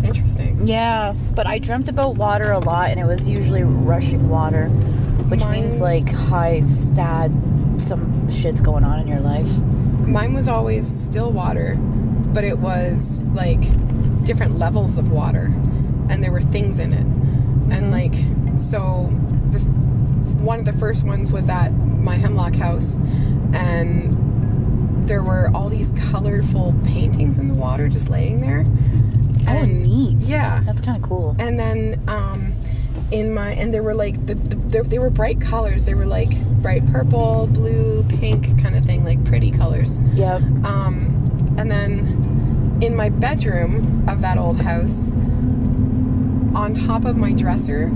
Interesting. 0.04 0.68
Yeah, 0.68 1.16
but 1.34 1.48
I 1.48 1.60
dreamt 1.60 1.88
about 1.88 2.16
water 2.16 2.52
a 2.52 2.60
lot, 2.60 2.90
and 2.90 3.00
it 3.00 3.06
was 3.06 3.26
usually 3.26 3.64
rushing 3.64 4.28
water, 4.28 4.68
which 5.30 5.40
Mine- 5.40 5.52
means 5.52 5.80
like 5.80 6.10
high, 6.10 6.66
sad, 6.66 7.32
some 7.78 8.30
shit's 8.30 8.60
going 8.60 8.84
on 8.84 9.00
in 9.00 9.08
your 9.08 9.22
life. 9.22 9.48
Mine 10.06 10.34
was 10.34 10.50
always 10.50 10.86
still 10.86 11.32
water, 11.32 11.76
but 12.34 12.44
it 12.44 12.58
was 12.58 13.24
like 13.34 13.62
different 14.26 14.60
levels 14.60 14.98
of 14.98 15.10
water, 15.10 15.46
and 16.10 16.22
there 16.22 16.34
were 16.34 16.42
things 16.42 16.80
in 16.80 16.92
it, 16.92 17.00
and 17.00 17.72
mm-hmm. 17.72 17.92
like 17.92 18.60
so. 18.60 19.10
The, 19.52 19.60
one 20.42 20.60
of 20.60 20.66
the 20.66 20.74
first 20.74 21.06
ones 21.06 21.32
was 21.32 21.48
at 21.48 21.70
my 21.70 22.16
hemlock 22.16 22.56
house, 22.56 22.96
and 23.54 24.20
there 25.12 25.21
were 25.21 25.52
all 25.54 25.67
these 25.67 25.91
colorful 26.10 26.74
paintings 26.86 27.38
in 27.38 27.50
the 27.50 27.54
water 27.54 27.89
just 27.89 28.10
laying 28.10 28.39
there. 28.39 28.63
Oh, 29.45 29.52
And- 29.52 29.84
neat. 29.84 30.19
Yeah. 30.19 30.62
That's 30.65 30.80
kind 30.80 30.95
of 30.95 31.04
cool. 31.04 31.36
and 31.38 31.60
then 31.60 32.02
um 32.08 32.54
in 33.12 33.34
my 33.34 33.50
and 33.52 33.74
there 33.74 33.84
were 33.84 33.93
like 33.93 34.26
the, 34.26 34.36
the, 34.36 34.56
they- 34.56 34.88
they 34.91 35.00
were 35.00 35.10
bright 35.10 35.41
colors 35.41 35.84
they 35.84 35.93
were 35.93 36.06
like 36.06 36.32
bright 36.62 36.86
purple 36.88 37.47
blue 37.47 38.04
pink 38.08 38.62
kind 38.62 38.74
of 38.78 38.86
thing 38.86 39.04
like 39.04 39.21
pretty 39.26 39.52
colors 39.52 40.00
Yep. 40.13 40.41
um 40.63 41.56
and 41.58 41.69
then 41.69 42.80
in 42.82 42.95
my 42.95 43.10
bedroom 43.10 44.08
of 44.08 44.21
that 44.21 44.38
old 44.38 44.62
house 44.62 45.10
on 46.56 46.74
top 46.74 47.04
of 47.04 47.17
my 47.17 47.34
dresser 47.34 47.91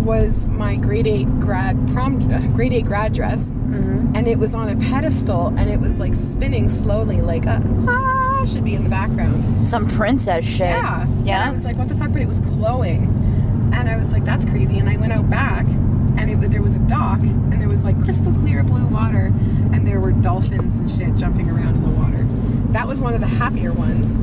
was 0.00 0.46
my 0.46 0.76
grade 0.76 1.06
8 1.06 1.24
grad 1.40 1.76
prom 1.92 2.30
uh, 2.32 2.40
grade 2.48 2.72
8 2.72 2.84
grad 2.84 3.12
dress 3.12 3.42
hmm 3.58 3.98
and 4.14 4.26
it 4.26 4.38
was 4.38 4.54
on 4.54 4.68
a 4.68 4.76
pedestal 4.76 5.48
and 5.56 5.70
it 5.70 5.80
was 5.80 6.00
like 6.00 6.14
spinning 6.14 6.68
slowly 6.68 7.20
like 7.20 7.46
a 7.46 7.62
ah 7.88 8.44
should 8.46 8.64
be 8.64 8.74
in 8.74 8.84
the 8.84 8.90
background. 8.90 9.68
Some 9.68 9.88
princess 9.88 10.44
shit. 10.44 10.60
Yeah. 10.60 11.02
And 11.02 11.30
I 11.30 11.50
was 11.50 11.64
like, 11.64 11.76
what 11.76 11.88
the 11.88 11.94
fuck? 11.94 12.12
But 12.12 12.22
it 12.22 12.28
was 12.28 12.40
glowing. 12.40 13.04
And 13.74 13.88
I 13.88 13.96
was 13.96 14.12
like, 14.12 14.24
that's 14.24 14.44
crazy. 14.44 14.78
And 14.78 14.88
I 14.88 14.96
went 14.96 15.12
out 15.12 15.28
back 15.30 15.66
and 16.16 16.30
it, 16.30 16.50
there 16.50 16.62
was 16.62 16.74
a 16.74 16.78
dock 16.80 17.20
and 17.20 17.60
there 17.60 17.68
was 17.68 17.84
like 17.84 18.02
crystal 18.02 18.32
clear 18.32 18.62
blue 18.62 18.86
water 18.86 19.26
and 19.72 19.86
there 19.86 20.00
were 20.00 20.12
dolphins 20.12 20.78
and 20.78 20.90
shit 20.90 21.14
jumping 21.14 21.48
around 21.50 21.76
in 21.76 21.82
the 21.82 21.90
water. 21.90 22.24
That 22.72 22.86
was 22.88 23.00
one 23.00 23.14
of 23.14 23.20
the 23.20 23.26
happier 23.26 23.72
ones. 23.72 24.16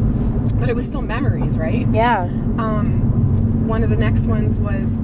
But 0.54 0.70
it 0.70 0.76
was 0.76 0.88
still 0.88 1.02
memories, 1.02 1.58
right? 1.58 1.88
Yeah. 1.94 2.24
um, 2.58 3.68
one 3.68 3.84
of 3.84 3.90
the 3.90 3.98
next 3.98 4.26
ones 4.26 4.60
was, 4.60 4.98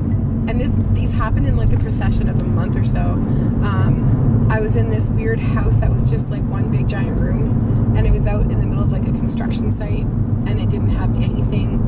and 0.48 0.60
this, 0.60 0.72
these 0.94 1.14
happened 1.14 1.48
in 1.48 1.56
like 1.58 1.70
the 1.70 1.78
procession 1.78 2.30
of 2.30 2.40
a 2.40 2.44
month 2.44 2.76
or 2.76 2.86
so. 2.86 3.00
Um, 3.00 4.48
I 4.50 4.60
was 4.60 4.76
in 4.76 4.90
this 4.90 5.08
weird 5.10 5.40
house 5.40 5.78
that 5.78 5.92
was 5.92 6.10
just 6.10 6.30
like 6.30 6.44
one 6.44 6.70
big 6.70 6.88
giant 6.88 7.20
room, 7.20 7.96
and 7.96 8.06
it 8.06 8.12
was 8.12 8.28
out 8.28 8.42
in 8.42 8.60
the 8.60 8.66
middle 8.66 8.84
of 8.84 8.92
like 8.92 9.04
a 9.04 9.12
construction 9.12 9.72
site, 9.72 10.04
and 10.46 10.60
it 10.60 10.70
didn't 10.70 10.90
have 10.90 11.16
anything, 11.18 11.80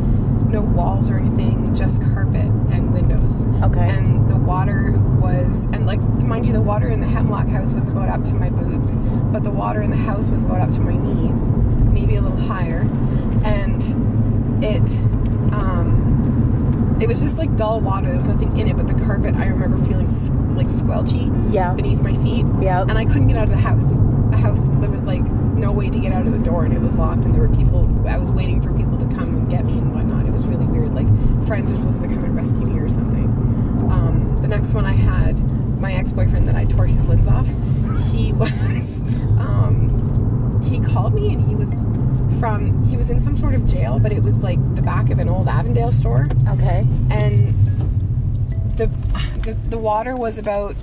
no 0.49 0.61
walls 0.61 1.09
or 1.09 1.17
anything, 1.17 1.75
just 1.75 2.01
carpet 2.01 2.45
and 2.71 2.93
windows. 2.93 3.45
Okay. 3.63 3.81
And 3.81 4.29
the 4.29 4.37
water 4.37 4.93
was, 5.19 5.65
and 5.65 5.85
like, 5.85 5.99
mind 6.23 6.45
you, 6.45 6.53
the 6.53 6.61
water 6.61 6.87
in 6.87 7.01
the 7.01 7.07
Hemlock 7.07 7.47
house 7.47 7.73
was 7.73 7.87
about 7.87 8.09
up 8.09 8.23
to 8.25 8.33
my 8.35 8.49
boobs, 8.49 8.95
but 9.31 9.43
the 9.43 9.51
water 9.51 9.81
in 9.81 9.89
the 9.89 9.97
house 9.97 10.27
was 10.27 10.41
about 10.41 10.61
up 10.61 10.71
to 10.71 10.81
my 10.81 10.95
knees, 10.95 11.51
maybe 11.91 12.15
a 12.15 12.21
little 12.21 12.37
higher. 12.37 12.81
And 13.43 13.83
it, 14.63 14.89
um, 15.53 16.44
it 17.01 17.07
was 17.07 17.21
just 17.21 17.37
like 17.37 17.55
dull 17.57 17.79
water. 17.81 18.07
There 18.07 18.17
was 18.17 18.27
nothing 18.27 18.57
in 18.57 18.67
it, 18.67 18.75
but 18.77 18.87
the 18.87 18.93
carpet, 19.05 19.35
I 19.35 19.47
remember 19.47 19.77
feeling 19.85 20.07
like 20.55 20.67
squelchy 20.67 21.53
Yeah. 21.53 21.73
beneath 21.73 22.01
my 22.01 22.13
feet. 22.15 22.45
Yeah. 22.61 22.81
And 22.81 22.97
I 22.97 23.05
couldn't 23.05 23.27
get 23.27 23.37
out 23.37 23.45
of 23.45 23.49
the 23.51 23.57
house. 23.57 23.99
The 24.31 24.37
house, 24.37 24.67
there 24.79 24.89
was 24.89 25.05
like 25.05 25.23
no 25.23 25.71
way 25.71 25.89
to 25.89 25.99
get 25.99 26.13
out 26.13 26.25
of 26.25 26.33
the 26.33 26.39
door, 26.39 26.65
and 26.65 26.73
it 26.73 26.81
was 26.81 26.95
locked, 26.95 27.23
and 27.25 27.33
there 27.33 27.41
were 27.47 27.55
people, 27.55 27.89
I 28.07 28.17
was 28.17 28.31
waiting 28.31 28.61
for 28.61 28.73
people 28.73 28.97
to 28.97 29.05
come 29.15 29.23
and 29.35 29.49
get 29.49 29.65
me 29.65 29.73
and 29.77 29.93
whatnot. 29.93 30.25
It 30.25 30.31
was 30.33 30.45
really 30.45 30.65
weird. 30.65 30.93
Like, 30.93 31.07
friends 31.47 31.71
were 31.71 31.77
supposed 31.79 32.01
to 32.01 32.07
come 32.07 32.23
and 32.23 32.35
rescue 32.35 32.65
me 32.65 32.79
or 32.79 32.89
something. 32.89 33.25
Um, 33.89 34.35
the 34.41 34.47
next 34.47 34.73
one 34.73 34.85
I 34.85 34.91
had, 34.93 35.37
my 35.79 35.93
ex 35.93 36.11
boyfriend 36.11 36.47
that 36.49 36.55
I 36.55 36.65
tore 36.65 36.87
his 36.87 37.07
limbs 37.07 37.27
off, 37.27 37.47
he 38.11 38.33
was, 38.33 38.51
um, 39.39 40.61
he 40.65 40.79
called 40.81 41.13
me 41.13 41.33
and 41.33 41.41
he 41.47 41.55
was 41.55 41.71
from, 42.39 42.83
he 42.85 42.97
was 42.97 43.09
in 43.09 43.19
some 43.19 43.37
sort 43.37 43.53
of 43.55 43.65
jail, 43.65 43.99
but 43.99 44.11
it 44.11 44.21
was 44.23 44.43
like 44.43 44.59
the 44.75 44.81
back 44.81 45.09
of 45.09 45.19
an 45.19 45.29
old 45.29 45.47
Avondale 45.47 45.91
store 45.91 46.27
Okay. 46.49 46.85
and 47.09 47.53
the, 48.77 48.87
the 49.43 49.53
the 49.69 49.77
water 49.77 50.15
was 50.17 50.37
about 50.37 50.75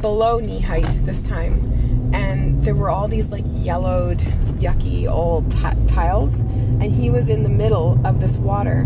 below 0.00 0.38
knee 0.38 0.60
height 0.60 0.86
this 1.04 1.22
time 1.22 2.10
and 2.14 2.62
there 2.64 2.74
were 2.76 2.88
all 2.90 3.08
these 3.08 3.30
like 3.30 3.44
yellowed 3.48 4.18
yucky 4.60 5.10
old 5.10 5.50
ti- 5.50 5.92
tiles 5.92 6.38
and 6.38 6.84
he 6.84 7.10
was 7.10 7.28
in 7.28 7.42
the 7.42 7.48
middle 7.48 7.98
of 8.06 8.20
this 8.20 8.36
water 8.36 8.80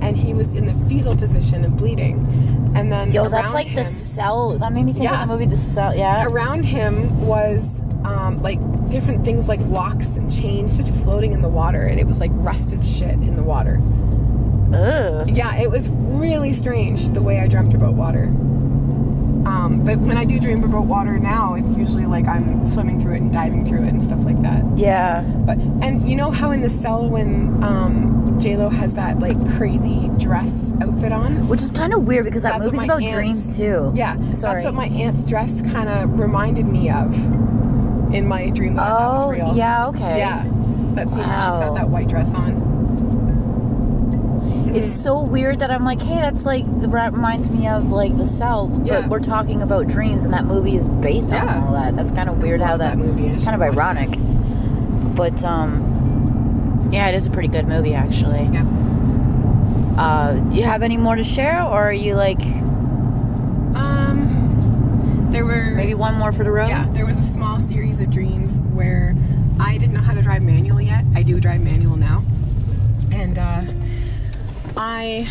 and 0.00 0.16
he 0.16 0.32
was 0.32 0.52
in 0.52 0.64
the 0.66 0.88
fetal 0.88 1.14
position 1.16 1.64
and 1.64 1.76
bleeding 1.76 2.16
and 2.74 2.90
then 2.90 3.12
Yo, 3.12 3.28
that's 3.28 3.52
like 3.52 3.74
the 3.74 3.84
cell. 3.84 4.58
That 4.58 4.72
made 4.72 4.84
me 4.84 4.92
think 4.92 5.04
Yeah. 5.04 5.22
of 5.22 5.28
the 5.28 5.34
movie 5.34 5.46
The 5.46 5.56
Cell. 5.56 5.94
Yeah. 5.94 6.24
around 6.24 6.62
him 6.64 7.26
was 7.26 7.80
um, 8.04 8.38
like 8.42 8.58
different 8.90 9.24
things 9.24 9.48
like 9.48 9.60
locks 9.66 10.16
and 10.16 10.30
chains 10.34 10.76
just 10.76 10.92
floating 11.02 11.32
in 11.32 11.42
the 11.42 11.48
water 11.48 11.82
and 11.82 11.98
it 12.00 12.06
was 12.06 12.20
like 12.20 12.30
rusted 12.34 12.84
shit 12.84 13.10
in 13.12 13.36
the 13.36 13.42
water 13.42 13.80
Ugh. 14.74 15.28
yeah, 15.30 15.56
it 15.56 15.70
was 15.70 15.88
really 15.88 16.52
strange 16.52 17.10
the 17.12 17.22
way 17.22 17.38
I 17.38 17.46
dreamt 17.46 17.72
about 17.72 17.94
water. 17.94 18.24
Um, 19.46 19.82
but 19.84 19.98
when 19.98 20.16
I 20.18 20.24
do 20.24 20.40
dream 20.40 20.64
about 20.64 20.86
water 20.86 21.20
now, 21.20 21.54
it's 21.54 21.70
usually 21.78 22.04
like 22.04 22.26
I'm 22.26 22.66
swimming 22.66 23.00
through 23.00 23.14
it 23.14 23.20
and 23.20 23.32
diving 23.32 23.64
through 23.64 23.84
it 23.84 23.92
and 23.92 24.02
stuff 24.02 24.24
like 24.24 24.42
that. 24.42 24.64
Yeah. 24.76 25.22
But 25.22 25.58
and 25.58 26.06
you 26.08 26.16
know 26.16 26.32
how 26.32 26.50
in 26.50 26.62
the 26.62 26.68
cell 26.68 27.08
when 27.08 27.62
um, 27.62 28.36
J 28.40 28.56
Lo 28.56 28.68
has 28.68 28.94
that 28.94 29.20
like 29.20 29.38
crazy 29.56 30.10
dress 30.18 30.72
outfit 30.82 31.12
on? 31.12 31.46
Which 31.46 31.62
is 31.62 31.70
kind 31.70 31.94
of 31.94 32.02
weird 32.08 32.24
because 32.24 32.42
that 32.42 32.58
That's 32.58 32.64
movie's 32.64 32.82
about 32.84 33.02
aunt's- 33.02 33.14
dreams 33.14 33.56
too. 33.56 33.92
Yeah, 33.94 34.16
Sorry. 34.32 34.54
that's 34.54 34.64
what 34.64 34.74
my 34.74 34.86
aunt's 34.88 35.22
dress 35.22 35.62
kind 35.62 35.88
of 35.88 36.18
reminded 36.18 36.66
me 36.66 36.90
of 36.90 37.14
in 38.12 38.26
my 38.26 38.50
dream 38.50 38.74
that 38.76 38.88
Oh, 38.90 39.28
was 39.28 39.36
real. 39.38 39.52
yeah. 39.56 39.86
Okay. 39.88 40.18
Yeah, 40.18 40.44
that 40.94 41.08
scene 41.08 41.18
where 41.18 41.26
she's 41.26 41.54
Wow. 41.56 41.66
got 41.68 41.74
that 41.76 41.88
white 41.88 42.08
dress 42.08 42.32
on. 42.34 42.62
It's 44.74 44.92
so 44.92 45.20
weird 45.20 45.60
that 45.60 45.70
I'm 45.70 45.84
like, 45.84 46.02
hey, 46.02 46.16
that's 46.20 46.44
like 46.44 46.64
that 46.82 46.88
reminds 46.90 47.48
me 47.50 47.66
of 47.66 47.90
like 47.90 48.14
the 48.16 48.26
cell, 48.26 48.66
but 48.68 48.86
Yeah. 48.86 49.06
we're 49.08 49.20
talking 49.20 49.62
about 49.62 49.88
dreams, 49.88 50.24
and 50.24 50.34
that 50.34 50.44
movie 50.44 50.76
is 50.76 50.86
based 50.86 51.32
on 51.32 51.48
all 51.48 51.72
that. 51.72 51.96
That's 51.96 52.12
kind 52.12 52.28
of 52.28 52.42
weird 52.42 52.60
how 52.60 52.76
that. 52.76 52.98
that 52.98 52.98
movie. 52.98 53.26
I 53.28 53.30
It's 53.32 53.42
kind 53.42 53.54
of 53.54 53.62
ironic, 53.62 54.18
but 55.14 55.42
um, 55.44 56.88
yeah, 56.92 57.08
it 57.08 57.14
is 57.14 57.26
a 57.26 57.30
pretty 57.30 57.48
good 57.48 57.66
movie 57.66 57.94
actually. 57.94 58.48
Yeah. 58.52 58.64
Uh, 59.96 60.36
you 60.52 60.62
have 60.64 60.82
any 60.82 60.98
more 60.98 61.16
to 61.16 61.24
share, 61.24 61.62
or 61.62 61.84
are 61.88 61.92
you 61.92 62.14
like 62.14 62.40
there 65.36 65.44
were 65.44 65.70
maybe 65.72 65.92
one 65.92 66.14
more 66.14 66.32
for 66.32 66.44
the 66.44 66.50
road? 66.50 66.68
Yeah, 66.68 66.88
there 66.92 67.04
was 67.04 67.18
a 67.18 67.32
small 67.32 67.60
series 67.60 68.00
of 68.00 68.10
dreams 68.10 68.58
where 68.72 69.14
I 69.60 69.76
didn't 69.76 69.92
know 69.92 70.00
how 70.00 70.14
to 70.14 70.22
drive 70.22 70.42
manual 70.42 70.80
yet. 70.80 71.04
I 71.14 71.22
do 71.22 71.38
drive 71.40 71.60
manual 71.60 71.96
now. 71.96 72.24
And 73.12 73.36
uh, 73.36 73.64
I 74.78 75.30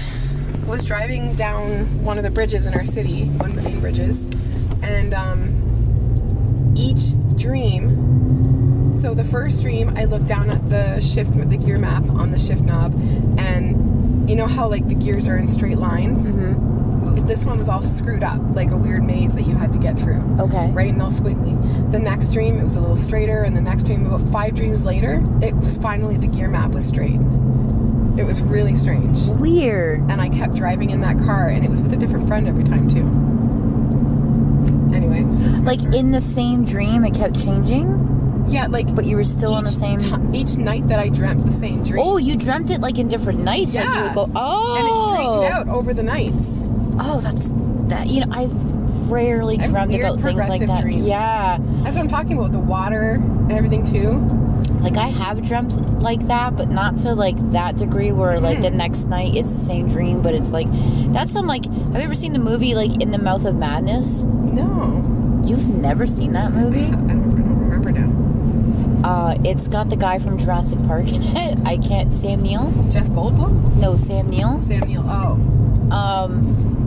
was 0.67 0.85
driving 0.85 1.33
down 1.33 2.03
one 2.03 2.19
of 2.19 2.23
the 2.23 2.29
bridges 2.29 2.67
in 2.67 2.75
our 2.75 2.85
city, 2.85 3.25
one 3.25 3.49
of 3.49 3.55
the 3.55 3.63
main 3.63 3.79
bridges, 3.79 4.25
and 4.83 5.15
um, 5.15 6.73
each 6.77 7.15
dream. 7.35 8.95
So 9.01 9.15
the 9.15 9.23
first 9.25 9.63
dream, 9.63 9.97
I 9.97 10.05
looked 10.05 10.27
down 10.27 10.51
at 10.51 10.69
the 10.69 11.01
shift, 11.01 11.33
the 11.33 11.57
gear 11.57 11.79
map 11.79 12.03
on 12.11 12.29
the 12.29 12.39
shift 12.39 12.63
knob, 12.63 12.93
and 13.39 14.29
you 14.29 14.35
know 14.35 14.45
how 14.45 14.67
like 14.67 14.87
the 14.87 14.95
gears 14.95 15.27
are 15.27 15.37
in 15.37 15.47
straight 15.47 15.79
lines. 15.79 16.27
Mm-hmm. 16.27 16.64
This 17.25 17.43
one 17.43 17.57
was 17.57 17.69
all 17.69 17.83
screwed 17.83 18.23
up, 18.23 18.39
like 18.53 18.69
a 18.71 18.77
weird 18.77 19.03
maze 19.03 19.33
that 19.33 19.47
you 19.47 19.55
had 19.55 19.73
to 19.73 19.79
get 19.79 19.97
through 19.97 20.21
Okay. 20.39 20.69
right 20.71 20.91
and 20.93 21.01
all 21.01 21.11
squiggly. 21.11 21.55
The 21.91 21.97
next 21.99 22.31
dream, 22.31 22.59
it 22.59 22.63
was 22.63 22.75
a 22.75 22.79
little 22.81 22.95
straighter, 22.95 23.41
and 23.41 23.57
the 23.57 23.61
next 23.61 23.83
dream, 23.83 24.05
about 24.05 24.21
five 24.29 24.53
dreams 24.53 24.85
later, 24.85 25.23
it 25.41 25.55
was 25.55 25.77
finally 25.77 26.17
the 26.17 26.27
gear 26.27 26.47
map 26.49 26.71
was 26.71 26.85
straight. 26.85 27.19
It 28.17 28.25
was 28.25 28.41
really 28.41 28.75
strange. 28.75 29.19
Weird. 29.39 29.99
And 30.09 30.21
I 30.21 30.29
kept 30.29 30.55
driving 30.55 30.91
in 30.91 31.01
that 31.01 31.17
car, 31.19 31.47
and 31.49 31.65
it 31.65 31.69
was 31.69 31.81
with 31.81 31.93
a 31.93 31.97
different 31.97 32.27
friend 32.27 32.47
every 32.47 32.63
time, 32.63 32.87
too. 32.87 33.05
Anyway. 34.95 35.21
Like 35.63 35.79
story. 35.79 35.97
in 35.97 36.11
the 36.11 36.21
same 36.21 36.63
dream, 36.63 37.03
it 37.05 37.13
kept 37.15 37.37
changing, 37.39 38.45
Yeah, 38.47 38.67
like. 38.67 38.93
but 38.95 39.05
you 39.05 39.15
were 39.17 39.23
still 39.25 39.53
on 39.53 39.63
the 39.65 39.71
same. 39.71 39.97
ti- 39.99 40.15
each 40.39 40.55
night 40.57 40.87
that 40.87 40.99
I 40.99 41.09
dreamt 41.09 41.45
the 41.45 41.51
same 41.51 41.83
dream. 41.83 42.03
Oh, 42.05 42.17
you 42.17 42.35
dreamt 42.37 42.69
it 42.69 42.79
like 42.81 42.97
in 42.99 43.07
different 43.07 43.39
nights. 43.39 43.73
Like 43.73 43.83
you 43.85 43.89
Yeah. 43.91 44.03
would 44.05 44.13
go, 44.15 44.31
oh. 44.35 44.75
And 44.75 44.87
it 44.87 44.97
straightened 45.01 45.67
oh! 45.67 45.71
out 45.73 45.75
over 45.75 45.93
the 45.93 46.03
nights. 46.03 46.61
Oh, 46.99 47.19
that's 47.19 47.51
that. 47.89 48.07
You 48.07 48.25
know, 48.25 48.31
I've 48.31 48.53
rarely 49.09 49.57
I 49.59 49.63
have 49.63 49.71
dreamt 49.71 49.95
about 49.95 50.19
things 50.19 50.47
like 50.49 50.65
that. 50.65 50.81
dreams. 50.81 51.05
Yeah, 51.05 51.57
That's 51.83 51.95
what 51.95 52.03
I'm 52.03 52.09
talking 52.09 52.37
about. 52.37 52.51
The 52.51 52.59
water 52.59 53.13
and 53.21 53.51
everything, 53.51 53.85
too. 53.85 54.19
like 54.81 54.97
I 54.97 55.07
have 55.07 55.43
dreamt 55.45 55.99
like 55.99 56.25
that, 56.27 56.55
but 56.55 56.69
not 56.69 56.97
to 56.99 57.13
like 57.13 57.35
that 57.51 57.75
degree 57.75 58.11
where 58.11 58.39
like 58.39 58.61
the 58.61 58.69
Mhm. 58.69 58.75
next 58.75 59.05
night 59.05 59.35
it's 59.35 59.51
the 59.51 59.59
same 59.59 59.87
dream, 59.89 60.21
but 60.21 60.33
it's 60.33 60.51
like 60.51 60.67
that's 61.11 61.31
some 61.31 61.47
like. 61.47 61.65
Have 61.65 61.95
you 61.95 62.01
ever 62.01 62.15
seen 62.15 62.33
the 62.33 62.39
movie 62.39 62.73
like 62.75 63.01
In 63.01 63.11
the 63.11 63.17
Mouth 63.17 63.45
of 63.45 63.55
Madness? 63.55 64.23
No. 64.23 65.01
You've 65.45 65.67
never 65.67 66.05
seen 66.07 66.33
that 66.33 66.45
I 66.45 66.49
movie? 66.49 66.85
don't, 66.91 67.09
I 67.11 67.13
don't 67.13 67.69
remember 67.69 67.91
now. 67.91 68.11
Uh, 69.07 69.37
it's 69.43 69.67
got 69.67 69.89
the 69.89 69.95
guy 69.95 70.17
from 70.17 70.37
Jurassic 70.39 70.79
Park 70.87 71.11
in 71.11 71.21
it. 71.21 71.57
I 71.65 71.77
can't. 71.77 72.11
Sam 72.11 72.39
Neill? 72.41 72.71
Jeff 72.89 73.05
Goldblum? 73.09 73.75
No, 73.77 73.97
Sam 73.97 74.29
Neill. 74.29 74.59
Sam 74.59 74.81
Neill. 74.87 75.03
Oh. 75.07 75.39
um 75.91 76.84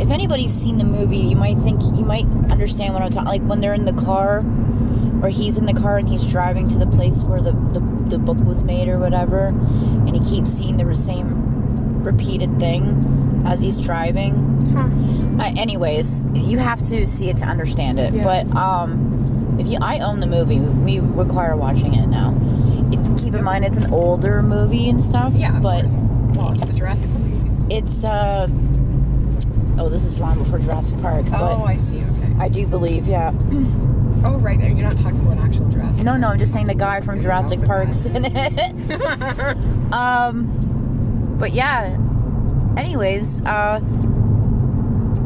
if 0.00 0.10
anybody's 0.10 0.52
seen 0.52 0.78
the 0.78 0.84
movie 0.84 1.16
you 1.18 1.36
might 1.36 1.58
think 1.58 1.82
you 1.82 2.04
might 2.04 2.26
understand 2.50 2.92
what 2.94 3.02
i'm 3.02 3.10
talking 3.10 3.28
like 3.28 3.42
when 3.42 3.60
they're 3.60 3.74
in 3.74 3.84
the 3.84 3.92
car 3.94 4.42
or 5.22 5.28
he's 5.28 5.56
in 5.58 5.66
the 5.66 5.72
car 5.74 5.98
and 5.98 6.08
he's 6.08 6.24
driving 6.26 6.66
to 6.68 6.78
the 6.78 6.86
place 6.86 7.22
where 7.24 7.40
the, 7.42 7.52
the, 7.72 7.80
the 8.10 8.18
book 8.18 8.38
was 8.40 8.62
made 8.62 8.88
or 8.88 8.98
whatever 8.98 9.46
and 9.48 10.16
he 10.16 10.24
keeps 10.24 10.50
seeing 10.50 10.76
the 10.76 10.94
same 10.96 12.02
repeated 12.02 12.58
thing 12.58 13.42
as 13.46 13.60
he's 13.60 13.78
driving 13.78 14.46
Huh. 14.74 15.42
uh, 15.42 15.52
anyways 15.56 16.24
you 16.34 16.58
have 16.58 16.78
to 16.88 17.06
see 17.06 17.28
it 17.28 17.36
to 17.38 17.44
understand 17.44 17.98
it 17.98 18.12
Yeah. 18.14 18.22
but 18.24 18.56
um 18.56 19.56
if 19.58 19.66
you 19.66 19.78
i 19.82 19.98
own 19.98 20.20
the 20.20 20.26
movie 20.26 20.60
we 20.60 21.00
require 21.00 21.56
watching 21.56 21.94
it 21.94 22.06
now 22.06 22.34
it, 22.92 23.20
keep 23.20 23.34
in 23.34 23.42
mind 23.44 23.64
it's 23.64 23.76
an 23.76 23.92
older 23.92 24.42
movie 24.42 24.88
and 24.88 25.02
stuff 25.02 25.32
Yeah, 25.34 25.56
of 25.56 25.62
but 25.62 25.82
course. 25.86 25.92
Well, 26.36 26.52
it's 26.52 26.64
the 26.64 26.72
Jurassic 26.72 27.10
movies. 27.10 27.64
it's 27.68 28.04
uh 28.04 28.46
oh 29.80 29.88
this 29.88 30.04
is 30.04 30.18
long 30.18 30.38
before 30.38 30.58
Jurassic 30.58 31.00
Park, 31.00 31.24
Oh, 31.32 31.64
I 31.64 31.76
see. 31.78 31.98
Okay. 32.02 32.34
I 32.38 32.48
do 32.48 32.66
believe, 32.66 33.06
yeah. 33.06 33.32
Oh, 34.22 34.36
right. 34.36 34.58
There. 34.60 34.68
You're 34.68 34.86
not 34.86 34.98
talking 34.98 35.18
about 35.20 35.38
actual 35.38 35.66
Jurassic. 35.70 36.04
No, 36.04 36.14
no, 36.18 36.28
I'm 36.28 36.38
just 36.38 36.52
saying 36.52 36.66
the 36.66 36.74
guy 36.74 37.00
from 37.00 37.22
Jurassic 37.22 37.62
Park's 37.62 38.04
in 38.04 38.24
it. 38.26 39.92
um 39.92 41.36
but 41.38 41.52
yeah. 41.52 41.96
Anyways, 42.76 43.40
uh 43.42 43.80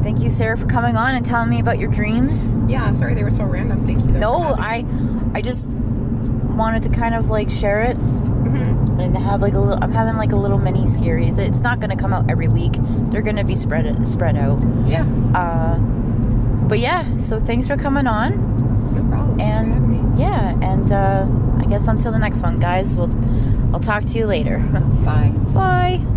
thank 0.05 0.21
you 0.21 0.31
Sarah 0.31 0.57
for 0.57 0.67
coming 0.67 0.97
on 0.97 1.17
and 1.17 1.27
telling 1.27 1.49
me 1.51 1.59
about 1.61 1.79
your 1.81 1.91
dreams. 1.91 2.55
yeah. 2.69 2.93
Sorry, 2.93 3.15
they 3.15 3.25
were 3.25 3.31
so 3.33 3.45
random. 3.45 3.85
Thank 3.85 4.03
you. 4.03 4.13
though, 4.13 4.19
No, 4.21 4.55
for 4.55 4.63
having 4.63 4.89
I 4.89 5.03
me. 5.23 5.31
I 5.35 5.43
just 5.43 5.69
wanted 5.69 6.85
to 6.85 6.89
kind 6.91 7.17
of 7.17 7.31
like 7.31 7.51
share 7.51 7.83
it. 7.83 7.97
And 8.99 9.17
have 9.17 9.41
like 9.43 9.55
a 9.55 9.59
little. 9.61 9.83
I'm 9.83 9.93
having 9.93 10.17
like 10.17 10.33
a 10.33 10.37
little 10.37 10.59
mini 10.59 10.87
series. 10.89 11.39
It's 11.39 11.61
not 11.61 11.81
gonna 11.81 11.97
come 11.97 12.13
out 12.13 12.31
every 12.31 12.49
week. 12.49 12.73
They're 13.11 13.23
gonna 13.23 13.45
be 13.45 13.55
spread 13.57 14.07
spread 14.09 14.37
out. 14.37 14.63
Yeah, 14.87 15.05
Uh, 15.35 15.77
but 16.69 16.79
yeah, 16.79 17.05
so 17.25 17.39
thanks 17.41 17.67
for 17.67 17.77
coming 17.77 18.07
on. 18.07 18.31
no 18.95 19.03
problem. 19.11 19.41
And- 19.41 19.75
for 19.75 19.81
me. 19.81 20.01
Yeah, 20.17 20.51
and 20.63 20.93
uh, 20.93 21.27
I 21.59 21.65
guess 21.67 21.89
until 21.89 22.13
the 22.13 22.19
next 22.21 22.41
one, 22.41 22.61
guys. 22.61 22.95
We'll 22.95 23.11
I'll 23.75 23.81
talk 23.81 24.05
to 24.05 24.19
you 24.19 24.27
later. 24.27 24.59
Bye. 25.05 25.33
Bye. 25.53 26.14